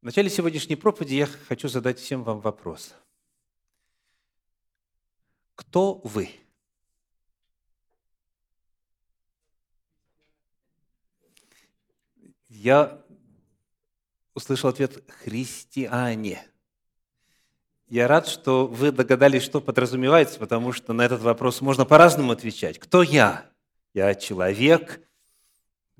В 0.00 0.04
начале 0.06 0.30
сегодняшней 0.30 0.76
проповеди 0.76 1.16
я 1.16 1.26
хочу 1.26 1.68
задать 1.68 1.98
всем 1.98 2.24
вам 2.24 2.40
вопрос. 2.40 2.94
Кто 5.54 6.00
вы? 6.04 6.30
Я 12.48 13.04
услышал 14.32 14.70
ответ 14.70 15.04
«христиане». 15.22 16.46
Я 17.86 18.08
рад, 18.08 18.26
что 18.26 18.66
вы 18.66 18.92
догадались, 18.92 19.42
что 19.42 19.60
подразумевается, 19.60 20.38
потому 20.38 20.72
что 20.72 20.94
на 20.94 21.02
этот 21.02 21.20
вопрос 21.20 21.60
можно 21.60 21.84
по-разному 21.84 22.32
отвечать. 22.32 22.78
Кто 22.78 23.02
я? 23.02 23.50
Я 23.92 24.14
человек. 24.14 25.06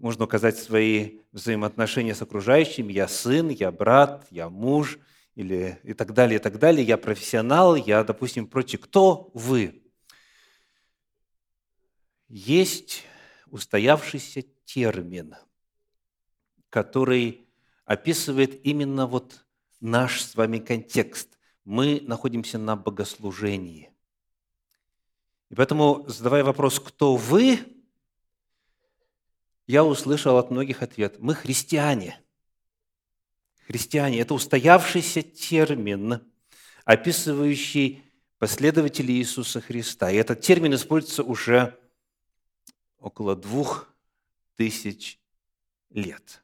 Можно 0.00 0.24
указать 0.24 0.58
свои 0.58 1.18
взаимоотношения 1.30 2.14
с 2.14 2.22
окружающими. 2.22 2.90
Я 2.90 3.06
сын, 3.06 3.50
я 3.50 3.70
брат, 3.70 4.26
я 4.30 4.48
муж 4.48 4.98
или 5.34 5.78
и 5.82 5.92
так 5.92 6.14
далее, 6.14 6.40
и 6.40 6.42
так 6.42 6.58
далее. 6.58 6.86
Я 6.86 6.96
профессионал, 6.96 7.76
я, 7.76 8.02
допустим, 8.02 8.46
прочее. 8.46 8.78
Кто 8.78 9.30
вы? 9.34 9.82
Есть 12.28 13.04
устоявшийся 13.48 14.42
термин, 14.64 15.36
который 16.70 17.46
описывает 17.84 18.64
именно 18.64 19.06
вот 19.06 19.44
наш 19.80 20.22
с 20.22 20.34
вами 20.34 20.60
контекст 20.60 21.38
мы 21.66 22.00
находимся 22.06 22.56
на 22.56 22.74
богослужении. 22.74 23.90
И 25.50 25.54
поэтому, 25.54 26.06
задавая 26.08 26.42
вопрос, 26.42 26.80
кто 26.80 27.16
вы, 27.16 27.58
я 29.70 29.84
услышал 29.84 30.36
от 30.36 30.50
многих 30.50 30.82
ответ. 30.82 31.20
Мы 31.20 31.34
христиане. 31.34 32.20
Христиане– 33.66 34.18
это 34.20 34.34
устоявшийся 34.34 35.22
термин, 35.22 36.20
описывающий 36.84 38.02
последователей 38.38 39.18
Иисуса 39.18 39.60
Христа. 39.60 40.10
И 40.10 40.16
этот 40.16 40.40
термин 40.40 40.74
используется 40.74 41.22
уже 41.22 41.78
около 42.98 43.36
двух 43.36 43.88
тысяч 44.56 45.20
лет. 45.90 46.42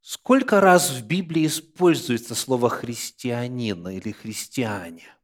Сколько 0.00 0.62
раз 0.62 0.90
в 0.90 1.04
Библии 1.04 1.46
используется 1.46 2.34
слово 2.34 2.70
«христианин» 2.70 3.86
или 3.88 4.12
«христиане»? 4.12 5.17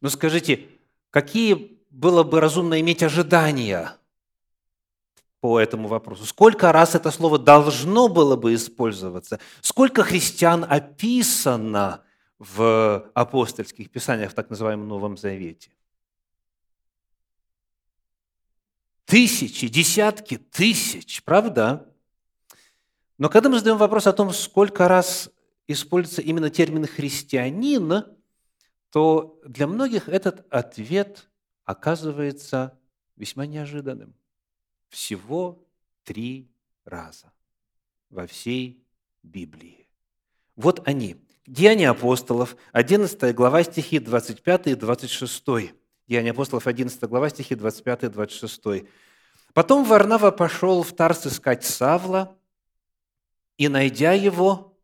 Ну 0.00 0.10
скажите, 0.10 0.68
какие 1.10 1.80
было 1.90 2.22
бы 2.22 2.40
разумно 2.40 2.80
иметь 2.80 3.02
ожидания 3.02 3.96
по 5.40 5.58
этому 5.58 5.88
вопросу? 5.88 6.26
Сколько 6.26 6.72
раз 6.72 6.94
это 6.94 7.10
слово 7.10 7.38
должно 7.38 8.08
было 8.08 8.36
бы 8.36 8.54
использоваться? 8.54 9.40
Сколько 9.62 10.02
христиан 10.02 10.64
описано 10.68 12.04
в 12.38 13.10
апостольских 13.14 13.90
писаниях, 13.90 14.32
в 14.32 14.34
так 14.34 14.50
называемом 14.50 14.88
Новом 14.88 15.16
Завете? 15.16 15.70
Тысячи, 19.06 19.68
десятки 19.68 20.36
тысяч, 20.36 21.22
правда? 21.22 21.88
Но 23.18 23.28
когда 23.28 23.48
мы 23.48 23.58
задаем 23.58 23.78
вопрос 23.78 24.06
о 24.06 24.12
том, 24.12 24.32
сколько 24.32 24.88
раз 24.88 25.30
используется 25.68 26.22
именно 26.22 26.50
термин 26.50 26.86
«христианин», 26.86 28.04
то 28.96 29.38
для 29.44 29.66
многих 29.66 30.08
этот 30.08 30.46
ответ 30.48 31.28
оказывается 31.66 32.78
весьма 33.16 33.44
неожиданным. 33.44 34.14
Всего 34.88 35.62
три 36.02 36.50
раза 36.86 37.30
во 38.08 38.26
всей 38.26 38.82
Библии. 39.22 39.86
Вот 40.54 40.88
они. 40.88 41.22
Деяния 41.46 41.90
апостолов, 41.90 42.56
11 42.72 43.34
глава, 43.34 43.64
стихи 43.64 43.98
25 43.98 44.68
и 44.68 44.74
26. 44.74 45.44
Деяния 46.08 46.30
апостолов, 46.30 46.66
11 46.66 46.98
глава, 47.02 47.28
стихи 47.28 47.54
25-26. 47.54 48.88
«Потом 49.52 49.84
Варнава 49.84 50.30
пошел 50.30 50.82
в 50.82 50.94
Тарс 50.94 51.26
искать 51.26 51.66
Савла, 51.66 52.34
и, 53.58 53.68
найдя 53.68 54.14
его, 54.14 54.74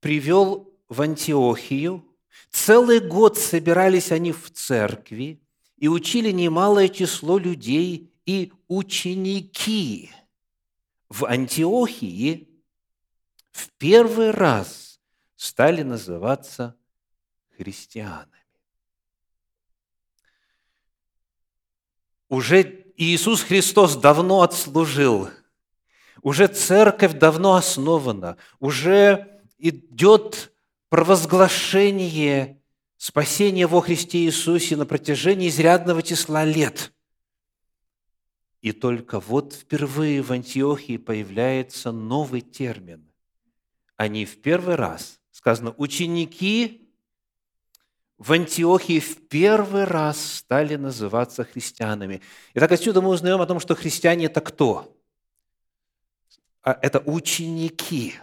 привел 0.00 0.65
в 0.88 1.02
Антиохию. 1.02 2.04
Целый 2.50 3.00
год 3.00 3.38
собирались 3.38 4.12
они 4.12 4.32
в 4.32 4.50
церкви 4.52 5.42
и 5.76 5.88
учили 5.88 6.30
немалое 6.30 6.88
число 6.88 7.38
людей 7.38 8.12
и 8.24 8.52
ученики. 8.68 10.10
В 11.08 11.24
Антиохии 11.24 12.48
в 13.52 13.70
первый 13.78 14.30
раз 14.30 15.00
стали 15.36 15.82
называться 15.82 16.76
христианами. 17.56 18.32
Уже 22.28 22.86
Иисус 22.96 23.42
Христос 23.42 23.96
давно 23.96 24.42
отслужил, 24.42 25.28
уже 26.22 26.48
церковь 26.48 27.12
давно 27.12 27.54
основана, 27.54 28.36
уже 28.58 29.42
идет 29.58 30.52
провозглашение 30.96 32.62
спасения 32.96 33.66
во 33.66 33.82
Христе 33.82 34.20
Иисусе 34.20 34.76
на 34.76 34.86
протяжении 34.86 35.50
изрядного 35.50 36.02
числа 36.02 36.46
лет. 36.46 36.90
И 38.62 38.72
только 38.72 39.20
вот 39.20 39.52
впервые 39.52 40.22
в 40.22 40.32
Антиохии 40.32 40.96
появляется 40.96 41.92
новый 41.92 42.40
термин. 42.40 43.12
Они 43.98 44.24
в 44.24 44.40
первый 44.40 44.76
раз, 44.76 45.20
сказано, 45.32 45.74
ученики 45.76 46.90
в 48.16 48.32
Антиохии 48.32 48.98
в 48.98 49.28
первый 49.28 49.84
раз 49.84 50.36
стали 50.36 50.76
называться 50.76 51.44
христианами. 51.44 52.22
И 52.54 52.58
так 52.58 52.72
отсюда 52.72 53.02
мы 53.02 53.10
узнаем 53.10 53.42
о 53.42 53.46
том, 53.46 53.60
что 53.60 53.74
христиане– 53.74 54.24
это 54.26 54.40
кто? 54.40 54.96
А 56.62 56.78
это 56.80 57.00
ученики. 57.00 58.14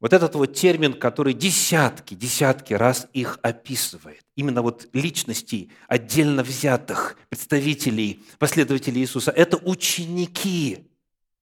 Вот 0.00 0.14
этот 0.14 0.34
вот 0.34 0.54
термин, 0.54 0.94
который 0.94 1.34
десятки, 1.34 2.14
десятки 2.14 2.72
раз 2.72 3.06
их 3.12 3.38
описывает. 3.42 4.22
Именно 4.34 4.62
вот 4.62 4.88
личностей, 4.94 5.70
отдельно 5.88 6.42
взятых 6.42 7.18
представителей, 7.28 8.22
последователей 8.38 9.02
Иисуса. 9.02 9.30
Это 9.30 9.58
ученики. 9.58 10.88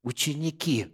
Ученики. 0.02 0.88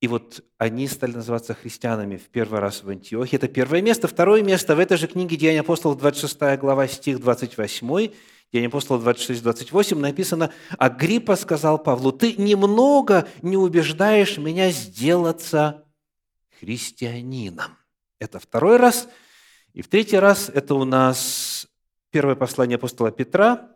И 0.00 0.06
вот 0.06 0.44
они 0.58 0.86
стали 0.86 1.12
называться 1.12 1.54
христианами 1.54 2.16
в 2.16 2.28
первый 2.28 2.60
раз 2.60 2.84
в 2.84 2.88
Антиохе. 2.88 3.36
Это 3.36 3.48
первое 3.48 3.82
место. 3.82 4.06
Второе 4.06 4.42
место 4.42 4.76
в 4.76 4.78
этой 4.78 4.96
же 4.96 5.08
книге 5.08 5.36
Деяния 5.36 5.60
апостолов, 5.60 5.98
26 5.98 6.38
глава, 6.58 6.86
стих 6.86 7.20
28. 7.20 8.10
Деяния 8.52 8.68
апостолов 8.68 9.02
26, 9.02 9.42
28 9.42 9.98
написано, 9.98 10.52
«Агриппа 10.78 11.36
сказал 11.36 11.78
Павлу, 11.82 12.12
ты 12.12 12.34
немного 12.34 13.28
не 13.42 13.56
убеждаешь 13.56 14.38
меня 14.38 14.70
сделаться 14.70 15.84
христианином». 16.60 17.76
Это 18.18 18.38
второй 18.38 18.76
раз. 18.76 19.08
И 19.72 19.82
в 19.82 19.88
третий 19.88 20.18
раз 20.18 20.48
это 20.48 20.74
у 20.74 20.84
нас 20.84 21.66
первое 22.10 22.34
послание 22.34 22.76
апостола 22.76 23.10
Петра, 23.10 23.70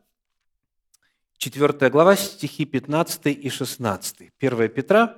4 1.39 1.91
глава, 1.91 2.17
стихи 2.17 2.65
15 2.65 3.27
и 3.27 3.49
16. 3.49 4.33
1 4.39 4.69
Петра, 4.69 5.17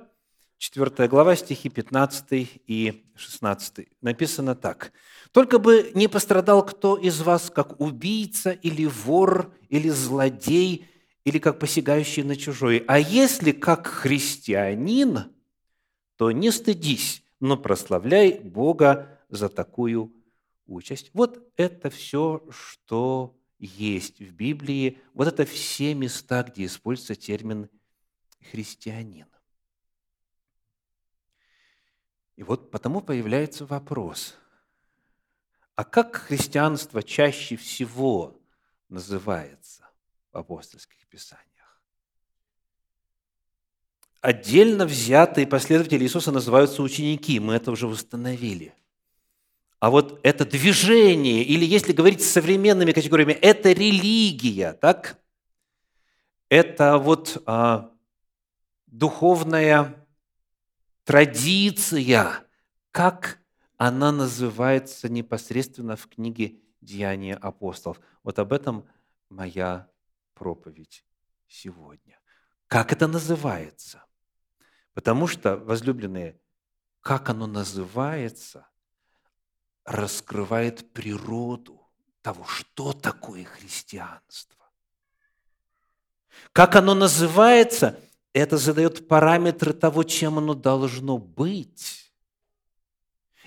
4 0.57 1.07
глава, 1.07 1.35
стихи 1.35 1.69
15 1.69 2.27
и 2.67 3.05
16. 3.15 3.87
Написано 4.01 4.55
так. 4.55 4.91
«Только 5.31 5.59
бы 5.59 5.91
не 5.93 6.07
пострадал 6.07 6.65
кто 6.65 6.97
из 6.97 7.21
вас, 7.21 7.49
как 7.49 7.79
убийца 7.79 8.51
или 8.51 8.85
вор, 8.85 9.53
или 9.69 9.89
злодей, 9.89 10.87
или 11.23 11.39
как 11.39 11.59
посягающий 11.59 12.23
на 12.23 12.35
чужой. 12.35 12.83
А 12.87 12.99
если 12.99 13.51
как 13.51 13.87
христианин, 13.87 15.25
то 16.15 16.31
не 16.31 16.51
стыдись, 16.51 17.23
но 17.39 17.57
прославляй 17.57 18.39
Бога 18.39 19.19
за 19.29 19.49
такую 19.49 20.13
участь». 20.65 21.11
Вот 21.13 21.51
это 21.57 21.89
все, 21.89 22.43
что 22.49 23.37
есть 23.59 24.19
в 24.19 24.33
Библии. 24.33 24.99
Вот 25.13 25.27
это 25.27 25.45
все 25.45 25.93
места, 25.93 26.43
где 26.43 26.65
используется 26.65 27.15
термин 27.15 27.69
«христианин». 28.51 29.27
И 32.35 32.43
вот 32.43 32.69
потому 32.69 33.01
появляется 33.01 33.65
вопрос, 33.65 34.35
а 35.75 35.83
как 35.83 36.15
христианство 36.15 37.01
чаще 37.01 37.55
всего 37.55 38.39
называется 38.89 39.89
в 40.31 40.37
апостольских 40.37 41.07
писаниях? 41.07 41.46
Отдельно 44.27 44.85
взятые 44.85 45.47
последователи 45.47 46.03
Иисуса 46.03 46.33
называются 46.33 46.83
ученики, 46.83 47.39
мы 47.39 47.53
это 47.53 47.71
уже 47.71 47.87
установили. 47.87 48.75
а 49.79 49.89
вот 49.89 50.19
это 50.21 50.45
движение, 50.45 51.43
или 51.43 51.63
если 51.63 51.93
говорить 51.93 52.21
современными 52.21 52.91
категориями, 52.91 53.31
это 53.31 53.71
религия, 53.71 54.73
так? 54.73 55.17
Это 56.49 56.97
вот 56.97 57.41
а, 57.45 57.89
духовная 58.87 60.05
традиция, 61.05 62.43
как 62.91 63.39
она 63.77 64.11
называется 64.11 65.07
непосредственно 65.07 65.95
в 65.95 66.05
книге 66.07 66.59
«Деяния 66.81 67.35
апостолов». 67.35 68.01
Вот 68.23 68.39
об 68.39 68.51
этом 68.51 68.85
моя 69.29 69.89
проповедь 70.33 71.05
сегодня. 71.47 72.19
Как 72.67 72.91
это 72.91 73.07
называется? 73.07 74.03
Потому 74.97 75.27
что, 75.27 75.57
возлюбленные, 75.57 76.39
как 77.01 77.29
оно 77.29 77.45
называется, 77.45 78.67
раскрывает 79.85 80.91
природу 80.91 81.87
того, 82.23 82.43
что 82.45 82.93
такое 82.93 83.43
христианство. 83.43 84.71
Как 86.51 86.75
оно 86.75 86.95
называется, 86.95 87.99
это 88.33 88.57
задает 88.57 89.07
параметры 89.07 89.71
того, 89.73 90.01
чем 90.01 90.39
оно 90.39 90.55
должно 90.55 91.19
быть. 91.19 92.11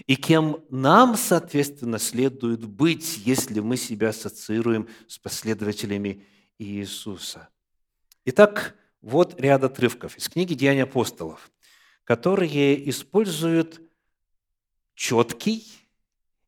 И 0.06 0.14
кем 0.14 0.64
нам, 0.70 1.16
соответственно, 1.16 1.98
следует 1.98 2.64
быть, 2.64 3.26
если 3.26 3.58
мы 3.58 3.76
себя 3.76 4.10
ассоциируем 4.10 4.88
с 5.08 5.18
последователями 5.18 6.24
Иисуса. 6.58 7.48
Итак, 8.24 8.76
вот 9.02 9.40
ряд 9.40 9.64
отрывков 9.64 10.16
из 10.16 10.28
книги 10.28 10.54
«Деяния 10.54 10.84
апостолов», 10.84 11.50
которые 12.04 12.88
используют 12.90 13.80
четкий 14.94 15.66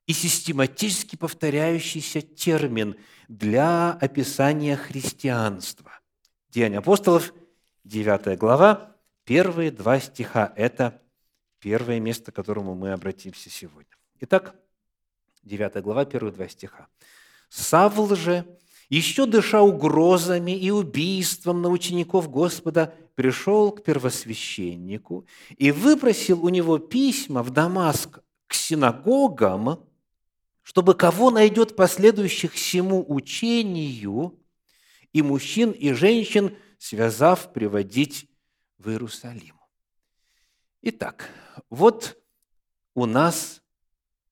и 0.06 0.12
систематически 0.12 1.16
повторяющийся 1.16 2.20
термин 2.20 2.96
для 3.28 3.93
описания 3.93 4.76
христианства. 4.76 5.93
Деяния 6.50 6.78
апостолов, 6.78 7.32
9 7.84 8.38
глава, 8.38 8.96
первые 9.25 9.70
два 9.70 10.00
стиха– 10.00 10.52
это 10.56 11.00
первое 11.60 12.00
место, 12.00 12.32
к 12.32 12.34
которому 12.34 12.75
мы 12.75 12.93
обратимся 12.93 13.48
сегодня. 13.48 13.96
Итак, 14.20 14.55
9 15.44 15.82
глава, 15.82 16.05
первые 16.05 16.32
два 16.32 16.48
стиха. 16.48 16.88
«Савл 17.48 18.14
же, 18.14 18.46
еще 18.96 19.24
дыша 19.24 19.62
угрозами 19.62 20.52
и 20.52 20.70
убийством 20.70 21.62
на 21.62 21.70
учеников 21.70 22.30
Господа, 22.30 22.94
пришел 23.14 23.72
к 23.72 23.82
первосвященнику 23.82 25.26
и 25.56 25.70
выпросил 25.70 26.44
у 26.44 26.50
него 26.50 26.78
письма 26.78 27.42
в 27.42 27.50
Дамаск 27.50 28.20
к 28.46 28.54
синагогам, 28.54 29.86
чтобы 30.62 30.94
кого 30.94 31.30
найдет 31.30 31.74
последующих 31.74 32.52
всему 32.52 33.04
учению, 33.08 34.38
и 35.12 35.22
мужчин, 35.22 35.70
и 35.72 35.92
женщин, 35.92 36.56
связав, 36.78 37.52
приводить 37.52 38.28
в 38.78 38.90
Иерусалим. 38.90 39.56
Итак, 40.82 41.30
вот 41.70 42.18
у 42.94 43.06
нас 43.06 43.62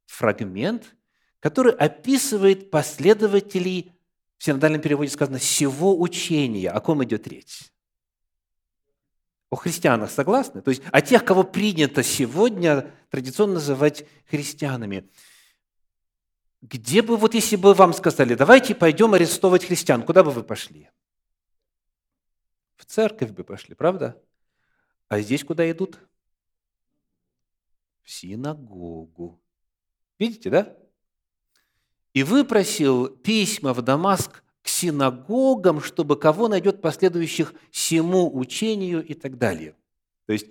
фрагмент, 0.06 0.96
который 1.38 1.72
описывает 1.72 2.70
последователей 2.70 3.92
в 4.40 4.44
синодальном 4.44 4.81
переводе 4.81 5.10
сказано 5.10 5.38
«сего 5.38 6.00
учения». 6.00 6.70
О 6.70 6.81
ком 6.81 7.04
идет 7.04 7.28
речь? 7.28 7.70
О 9.50 9.56
христианах, 9.56 10.10
согласны? 10.10 10.62
То 10.62 10.70
есть 10.70 10.82
о 10.90 11.02
тех, 11.02 11.26
кого 11.26 11.44
принято 11.44 12.02
сегодня 12.02 12.90
традиционно 13.10 13.54
называть 13.54 14.06
христианами. 14.25 15.10
Где 16.62 17.02
бы, 17.02 17.19
вот 17.19 17.34
если 17.34 17.56
бы 17.56 17.75
вам 17.75 17.92
сказали, 17.92 18.34
давайте 18.34 18.75
пойдем 18.75 19.12
арестовать 19.12 19.66
христиан, 19.66 20.02
куда 20.04 20.25
бы 20.25 20.31
вы 20.31 20.42
пошли? 20.42 20.88
В 22.76 22.87
церковь 22.87 23.32
бы 23.32 23.44
пошли, 23.44 23.75
правда? 23.75 24.19
А 25.08 25.20
здесь 25.20 25.44
куда 25.44 25.70
идут? 25.70 25.98
В 28.04 28.10
синагогу. 28.10 29.38
Видите, 30.19 30.48
да? 30.48 30.78
И 32.12 32.22
выпросил 32.22 33.08
письма 33.08 33.72
в 33.72 33.82
Дамаск 33.82 34.42
к 34.62 34.68
синагогам, 34.68 35.80
чтобы 35.80 36.16
кого 36.16 36.48
найдет 36.48 36.80
последующих 36.80 37.54
всему 37.70 38.36
учению 38.36 39.04
и 39.04 39.14
так 39.14 39.38
далее. 39.38 39.74
То 40.26 40.32
есть 40.32 40.46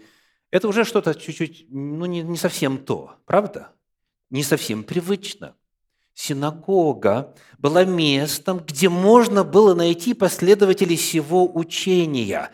это 0.52 0.68
уже 0.68 0.84
что-то 0.84 1.14
чуть-чуть, 1.14 1.68
ну 1.70 2.06
не, 2.06 2.22
не 2.22 2.38
совсем 2.38 2.78
то, 2.78 3.16
правда? 3.26 3.72
Не 4.30 4.44
совсем 4.44 4.84
привычно. 4.84 5.56
Синагога 6.14 7.34
была 7.60 7.86
местом, 7.86 8.60
где 8.60 8.90
можно 8.90 9.44
было 9.44 9.74
найти 9.74 10.14
последователей 10.14 10.98
всего 10.98 11.50
учения. 11.56 12.52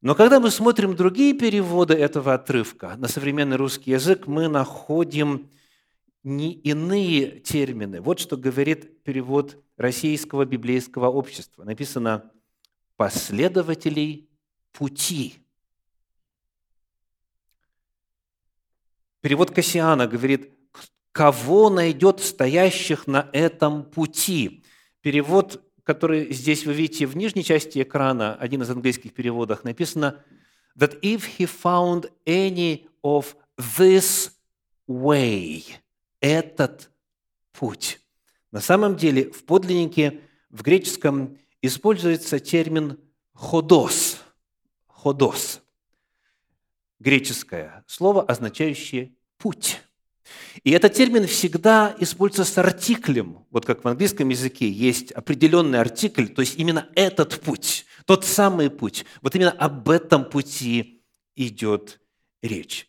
Но 0.00 0.14
когда 0.14 0.38
мы 0.38 0.50
смотрим 0.50 0.96
другие 0.96 1.34
переводы 1.34 1.94
этого 1.94 2.34
отрывка 2.34 2.94
на 2.96 3.08
современный 3.08 3.56
русский 3.56 3.90
язык, 3.90 4.26
мы 4.26 4.48
находим 4.48 5.50
не 6.22 6.52
иные 6.52 7.40
термины. 7.40 8.00
Вот 8.00 8.18
что 8.18 8.36
говорит 8.36 9.02
перевод 9.02 9.62
Российского 9.76 10.44
библейского 10.44 11.08
общества. 11.08 11.64
Написано 11.64 12.30
«последователей 12.96 14.28
пути». 14.72 15.36
Перевод 19.22 19.50
Кассиана 19.50 20.06
говорит 20.06 20.52
«кого 21.12 21.70
найдет 21.70 22.20
стоящих 22.20 23.06
на 23.06 23.28
этом 23.32 23.84
пути». 23.84 24.64
Перевод, 25.00 25.62
который 25.82 26.32
здесь 26.32 26.66
вы 26.66 26.74
видите 26.74 27.06
в 27.06 27.16
нижней 27.16 27.44
части 27.44 27.80
экрана, 27.82 28.34
один 28.34 28.62
из 28.62 28.70
английских 28.70 29.14
переводов, 29.14 29.64
написано 29.64 30.22
«that 30.78 31.00
if 31.00 31.22
he 31.38 31.46
found 31.46 32.10
any 32.26 32.86
of 33.02 33.34
this 33.56 34.32
way», 34.86 35.64
этот 36.20 36.90
путь. 37.52 38.00
На 38.50 38.60
самом 38.60 38.96
деле 38.96 39.30
в 39.30 39.44
подлиннике, 39.44 40.20
в 40.48 40.62
греческом 40.62 41.38
используется 41.62 42.40
термин 42.40 42.98
«ходос». 43.32 44.18
«Ходос»– 44.86 45.62
греческое 46.98 47.84
слово, 47.86 48.22
означающее 48.22 49.14
«путь». 49.38 49.80
И 50.62 50.70
этот 50.70 50.92
термин 50.92 51.26
всегда 51.26 51.94
используется 51.98 52.52
с 52.52 52.58
артиклем. 52.58 53.46
Вот 53.50 53.66
как 53.66 53.82
в 53.82 53.88
английском 53.88 54.28
языке 54.28 54.68
есть 54.68 55.10
определенный 55.12 55.80
артикль, 55.80 56.26
то 56.26 56.40
есть 56.40 56.58
именно 56.58 56.88
этот 56.94 57.40
путь, 57.40 57.86
тот 58.04 58.24
самый 58.24 58.70
путь. 58.70 59.04
Вот 59.22 59.34
именно 59.34 59.50
об 59.50 59.88
этом 59.88 60.24
пути 60.24 61.02
идет 61.34 62.00
речь. 62.42 62.88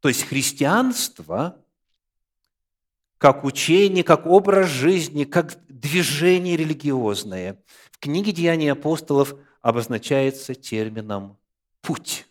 То 0.00 0.08
есть 0.08 0.22
христианство 0.22 1.59
как 3.20 3.44
учение, 3.44 4.02
как 4.02 4.24
образ 4.24 4.70
жизни, 4.70 5.24
как 5.24 5.58
движение 5.68 6.56
религиозное. 6.56 7.62
В 7.90 7.98
книге 7.98 8.32
«Деяния 8.32 8.72
апостолов» 8.72 9.34
обозначается 9.60 10.54
термином 10.54 11.36
«путь». 11.82 12.26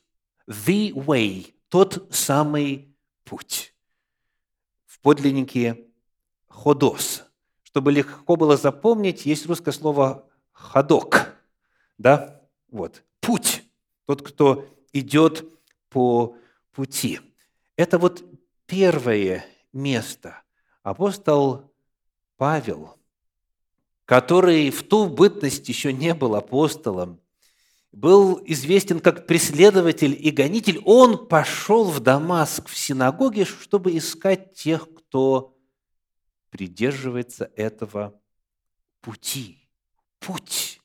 «The 0.47 0.91
way»– 0.93 1.53
тот 1.69 2.07
самый 2.09 2.97
путь. 3.23 3.75
В 4.87 4.99
подлиннике 5.01 5.85
«ходос». 6.47 7.23
Чтобы 7.61 7.91
легко 7.91 8.35
было 8.35 8.57
запомнить, 8.57 9.27
есть 9.27 9.45
русское 9.45 9.71
слово 9.71 10.27
«ходок». 10.53 11.35
Да? 11.99 12.41
Вот. 12.71 13.03
Путь. 13.19 13.63
Тот, 14.07 14.27
кто 14.27 14.67
идет 14.91 15.45
по 15.89 16.35
пути. 16.71 17.19
Это 17.75 17.99
вот 17.99 18.23
первое 18.65 19.45
место– 19.71 20.41
апостол 20.83 21.71
Павел, 22.37 22.97
который 24.05 24.69
в 24.69 24.83
ту 24.83 25.07
бытность 25.07 25.67
еще 25.69 25.93
не 25.93 26.13
был 26.13 26.35
апостолом, 26.35 27.19
был 27.91 28.41
известен 28.45 28.99
как 28.99 29.25
преследователь 29.25 30.15
и 30.19 30.31
гонитель, 30.31 30.81
он 30.85 31.27
пошел 31.27 31.85
в 31.85 31.99
Дамаск, 31.99 32.67
в 32.67 32.77
синагоге, 32.77 33.45
чтобы 33.45 33.97
искать 33.97 34.53
тех, 34.53 34.87
кто 34.93 35.55
придерживается 36.49 37.51
этого 37.55 38.19
пути. 39.01 39.67
Путь. 40.19 40.81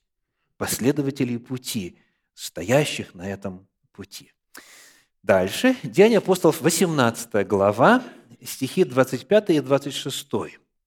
Последователей 0.57 1.39
пути, 1.39 1.99
стоящих 2.33 3.15
на 3.15 3.29
этом 3.29 3.67
пути. 3.93 4.33
Дальше. 5.23 5.77
Деяния 5.83 6.19
апостолов, 6.19 6.61
18 6.61 7.47
глава, 7.47 8.03
стихи 8.45 8.85
25 8.85 9.51
и 9.51 9.61
26. 9.61 10.29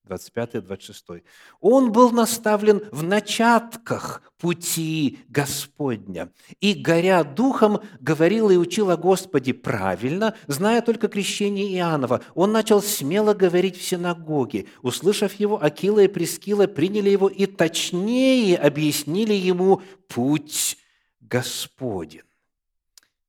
25-26. 0.07 1.23
Он 1.59 1.91
был 1.91 2.11
наставлен 2.11 2.81
в 2.91 3.03
начатках 3.03 4.21
пути 4.37 5.19
Господня. 5.27 6.31
И, 6.59 6.73
горя 6.73 7.23
духом, 7.23 7.81
говорил 7.99 8.49
и 8.49 8.57
учил 8.57 8.89
о 8.89 8.97
Господе 8.97 9.53
правильно, 9.53 10.35
зная 10.47 10.81
только 10.81 11.07
крещение 11.07 11.73
Иоаннова. 11.75 12.21
Он 12.35 12.51
начал 12.51 12.81
смело 12.81 13.33
говорить 13.33 13.77
в 13.77 13.83
синагоге. 13.83 14.67
Услышав 14.81 15.33
его, 15.33 15.63
Акила 15.63 15.99
и 15.99 16.07
Прескила 16.07 16.67
приняли 16.67 17.09
его 17.09 17.27
и 17.27 17.45
точнее 17.45 18.57
объяснили 18.57 19.33
ему 19.33 19.81
путь 20.07 20.77
Господень. 21.19 22.21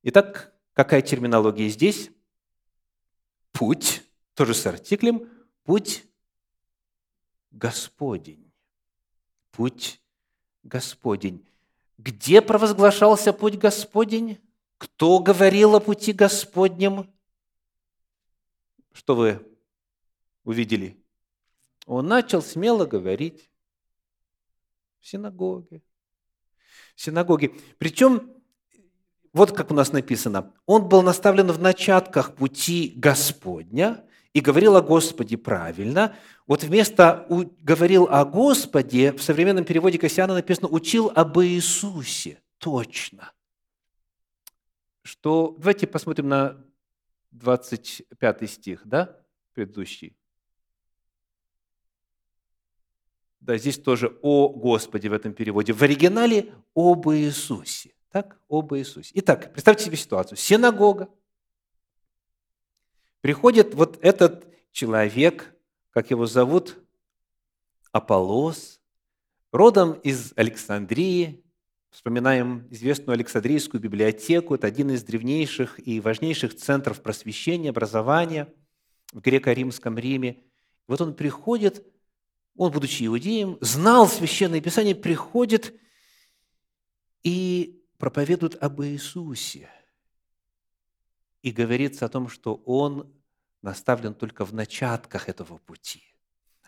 Итак, 0.04 0.52
какая 0.74 1.02
терминология 1.02 1.68
здесь? 1.68 2.10
Путь, 3.52 4.02
тоже 4.38 4.54
с 4.54 4.64
артиклем, 4.66 5.28
путь 5.64 6.04
Господень. 7.50 8.52
Путь 9.50 10.00
Господень. 10.62 11.44
Где 11.96 12.40
провозглашался 12.40 13.32
путь 13.32 13.58
Господень? 13.58 14.38
Кто 14.76 15.18
говорил 15.18 15.74
о 15.74 15.80
пути 15.80 16.12
Господнем? 16.12 17.12
Что 18.92 19.16
вы 19.16 19.44
увидели? 20.44 21.04
Он 21.86 22.06
начал 22.06 22.40
смело 22.40 22.86
говорить 22.86 23.50
в 25.00 25.08
синагоге. 25.08 25.82
В 26.94 27.00
синагоге. 27.00 27.54
Причем, 27.78 28.40
вот 29.32 29.50
как 29.50 29.72
у 29.72 29.74
нас 29.74 29.90
написано, 29.90 30.54
он 30.64 30.88
был 30.88 31.02
наставлен 31.02 31.50
в 31.50 31.58
начатках 31.58 32.36
пути 32.36 32.92
Господня, 32.94 34.04
и 34.38 34.40
говорил 34.40 34.76
о 34.76 34.82
Господе 34.82 35.36
правильно. 35.36 36.14
Вот 36.46 36.62
вместо 36.62 37.26
«говорил 37.60 38.04
о 38.04 38.24
Господе» 38.24 39.12
в 39.12 39.20
современном 39.20 39.64
переводе 39.64 39.98
Кассиана 39.98 40.34
написано 40.34 40.68
«учил 40.68 41.10
об 41.12 41.40
Иисусе». 41.40 42.40
Точно. 42.58 43.32
Что, 45.02 45.56
давайте 45.58 45.88
посмотрим 45.88 46.28
на 46.28 46.64
25 47.32 48.48
стих, 48.48 48.82
да, 48.84 49.18
предыдущий. 49.54 50.16
Да, 53.40 53.58
здесь 53.58 53.78
тоже 53.78 54.16
«о 54.22 54.50
Господе» 54.50 55.08
в 55.08 55.14
этом 55.14 55.32
переводе. 55.32 55.72
В 55.72 55.82
оригинале 55.82 56.54
«об 56.76 57.08
Иисусе». 57.08 57.92
Так, 58.12 58.40
об 58.48 58.72
Иисусе. 58.74 59.10
Итак, 59.14 59.52
представьте 59.52 59.86
себе 59.86 59.96
ситуацию. 59.96 60.38
Синагога, 60.38 61.08
Приходит 63.20 63.74
вот 63.74 63.98
этот 64.02 64.46
человек, 64.72 65.54
как 65.90 66.10
его 66.10 66.26
зовут, 66.26 66.76
Аполлос, 67.90 68.80
родом 69.50 69.94
из 69.94 70.32
Александрии, 70.36 71.42
Вспоминаем 71.90 72.68
известную 72.70 73.14
Александрийскую 73.14 73.80
библиотеку. 73.80 74.54
Это 74.54 74.66
один 74.66 74.90
из 74.90 75.02
древнейших 75.02 75.84
и 75.84 76.00
важнейших 76.00 76.54
центров 76.54 77.00
просвещения, 77.00 77.70
образования 77.70 78.52
в 79.12 79.20
греко-римском 79.20 79.98
Риме. 79.98 80.44
Вот 80.86 81.00
он 81.00 81.14
приходит, 81.14 81.84
он, 82.56 82.72
будучи 82.72 83.06
иудеем, 83.06 83.56
знал 83.62 84.06
Священное 84.06 84.60
Писание, 84.60 84.94
приходит 84.94 85.74
и 87.22 87.82
проповедует 87.96 88.62
об 88.62 88.82
Иисусе– 88.82 89.70
и 91.42 91.50
говорится 91.50 92.06
о 92.06 92.08
том, 92.08 92.28
что 92.28 92.56
он 92.66 93.12
наставлен 93.62 94.14
только 94.14 94.44
в 94.44 94.52
начатках 94.54 95.28
этого 95.28 95.58
пути. 95.58 96.02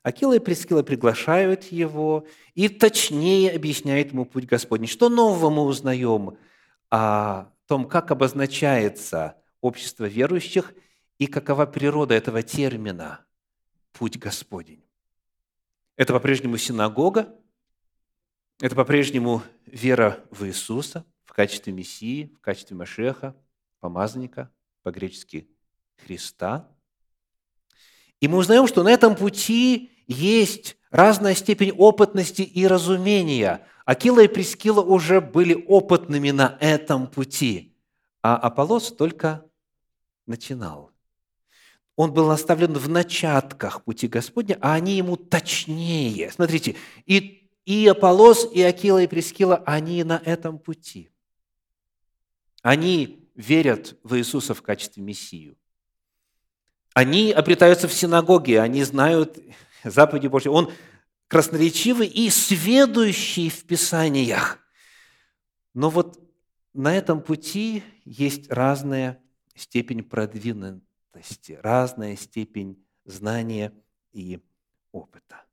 Акила 0.02 0.34
и 0.34 0.38
Прескила 0.38 0.82
приглашают 0.82 1.64
его 1.64 2.26
и 2.54 2.68
точнее 2.68 3.52
объясняют 3.52 4.12
ему 4.12 4.24
путь 4.24 4.46
Господний. 4.46 4.88
Что 4.88 5.08
нового 5.08 5.50
мы 5.50 5.62
узнаем 5.62 6.38
о 6.90 7.52
том, 7.66 7.86
как 7.86 8.10
обозначается 8.10 9.36
общество 9.60 10.06
верующих 10.06 10.72
и 11.18 11.26
какова 11.26 11.66
природа 11.66 12.14
этого 12.14 12.42
термина 12.42 13.24
«путь 13.92 14.18
Господень». 14.18 14.82
Это 15.96 16.14
по-прежнему 16.14 16.56
синагога, 16.56 17.36
это 18.58 18.74
по-прежнему 18.74 19.42
вера 19.66 20.24
в 20.30 20.46
Иисуса 20.46 21.04
в 21.26 21.34
качестве 21.34 21.74
Мессии, 21.74 22.34
в 22.38 22.40
качестве 22.40 22.74
Машеха, 22.74 23.36
помазанника– 23.80 24.50
по-гречески 24.82 25.48
Христа. 25.96 26.68
И 28.20 28.28
мы 28.28 28.38
узнаем, 28.38 28.66
что 28.66 28.82
на 28.82 28.90
этом 28.90 29.16
пути 29.16 29.92
есть 30.06 30.76
разная 30.90 31.34
степень 31.34 31.72
опытности 31.72 32.42
и 32.42 32.66
разумения. 32.66 33.66
Акила 33.84 34.20
и 34.20 34.28
Прескила 34.28 34.82
уже 34.82 35.20
были 35.20 35.54
опытными 35.66 36.30
на 36.30 36.58
этом 36.60 37.06
пути, 37.06 37.76
а 38.22 38.36
Аполлос 38.36 38.92
только 38.92 39.44
начинал. 40.26 40.92
Он 41.96 42.12
был 42.12 42.28
наставлен 42.28 42.72
в 42.72 42.88
начатках 42.88 43.84
пути 43.84 44.08
Господня, 44.08 44.58
а 44.60 44.74
они 44.74 44.96
ему 44.96 45.16
точнее. 45.16 46.30
Смотрите, 46.30 46.76
и, 47.04 47.50
и 47.64 47.86
Аполлос, 47.86 48.48
и 48.52 48.62
Акила, 48.62 49.02
и 49.02 49.06
Прискилла, 49.06 49.62
они 49.66 50.02
на 50.04 50.20
этом 50.24 50.58
пути. 50.58 51.10
Они 52.62 53.19
верят 53.40 53.98
в 54.02 54.16
Иисуса 54.16 54.54
в 54.54 54.62
качестве 54.62 55.02
Мессию. 55.02 55.56
Они 56.94 57.32
обретаются 57.32 57.88
в 57.88 57.92
синагоге, 57.92 58.60
они 58.60 58.84
знают 58.84 59.38
заповеди 59.84 60.26
Божьи. 60.26 60.48
Он 60.48 60.72
красноречивый 61.28 62.08
и 62.08 62.28
сведущий 62.30 63.48
в 63.48 63.64
Писаниях. 63.64 64.58
Но 65.74 65.88
вот 65.88 66.18
на 66.72 66.96
этом 66.96 67.22
пути 67.22 67.84
есть 68.04 68.50
разная 68.50 69.22
степень 69.54 70.02
продвинутости, 70.02 71.58
разная 71.62 72.16
степень 72.16 72.84
знания 73.04 73.72
и 74.12 74.40
опыта. 74.92 75.44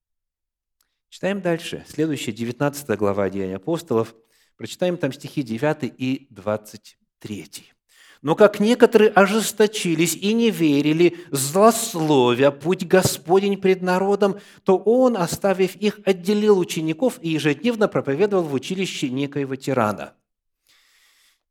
Читаем 1.09 1.41
дальше. 1.41 1.85
Следующая, 1.87 2.31
19 2.31 2.97
глава 2.97 3.29
Деяния 3.29 3.55
апостолов. 3.57 4.15
Прочитаем 4.55 4.97
там 4.97 5.13
стихи 5.13 5.43
9 5.43 5.93
и 5.97 6.27
23. 6.31 7.76
Но 8.21 8.35
как 8.35 8.59
некоторые 8.59 9.11
ожесточились 9.11 10.15
и 10.15 10.33
не 10.33 10.49
верили, 10.49 11.17
злословя 11.31 12.51
путь 12.51 12.85
Господень 12.85 13.57
пред 13.57 13.81
народом, 13.81 14.39
то 14.63 14.77
Он, 14.77 15.15
оставив 15.15 15.75
их, 15.75 15.99
отделил 16.05 16.57
учеников 16.57 17.19
и 17.21 17.29
ежедневно 17.29 17.87
проповедовал 17.87 18.43
в 18.43 18.53
училище 18.53 19.09
некоего 19.09 19.55
тирана. 19.55 20.13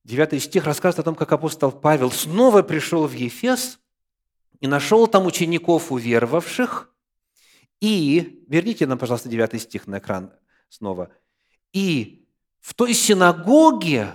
Девятый 0.05 0.41
стих 0.41 0.65
рассказывает 0.65 1.01
о 1.01 1.03
том, 1.05 1.15
как 1.15 1.33
апостол 1.33 1.73
Павел 1.73 2.11
снова 2.11 2.63
пришел 2.63 3.07
в 3.07 3.13
Ефес 3.13 3.79
и 4.61 4.67
нашел 4.67 5.07
там 5.07 5.27
учеников 5.27 5.91
уверовавших, 5.91 6.93
и, 7.81 8.45
верните 8.49 8.87
нам, 8.87 8.99
пожалуйста, 8.99 9.29
девятый 9.29 9.61
стих 9.61 9.87
на 9.87 9.99
экран 9.99 10.33
снова, 10.69 11.11
и 11.73 12.27
в 12.61 12.75
той 12.75 12.95
синагоге, 12.95 14.15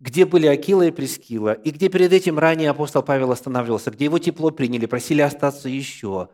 где 0.00 0.24
были 0.24 0.46
Акила 0.46 0.86
и 0.86 0.90
Прескила, 0.90 1.52
и 1.52 1.70
где 1.70 1.90
перед 1.90 2.12
этим 2.12 2.38
ранее 2.38 2.70
апостол 2.70 3.02
Павел 3.02 3.30
останавливался, 3.30 3.90
где 3.90 4.06
его 4.06 4.18
тепло 4.18 4.50
приняли, 4.50 4.86
просили 4.86 5.20
остаться 5.20 5.68
еще. 5.68 6.30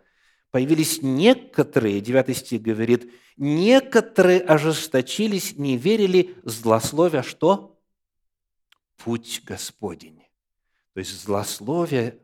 Появились 0.52 1.02
некоторые, 1.02 2.00
9 2.00 2.36
стих 2.36 2.62
говорит, 2.62 3.12
некоторые 3.36 4.40
ожесточились, 4.40 5.56
не 5.58 5.76
верили, 5.76 6.36
злословия 6.44 7.22
что? 7.22 7.78
Путь 8.96 9.42
Господень. 9.44 10.22
То 10.94 11.00
есть 11.00 11.20
злословие 11.24 12.20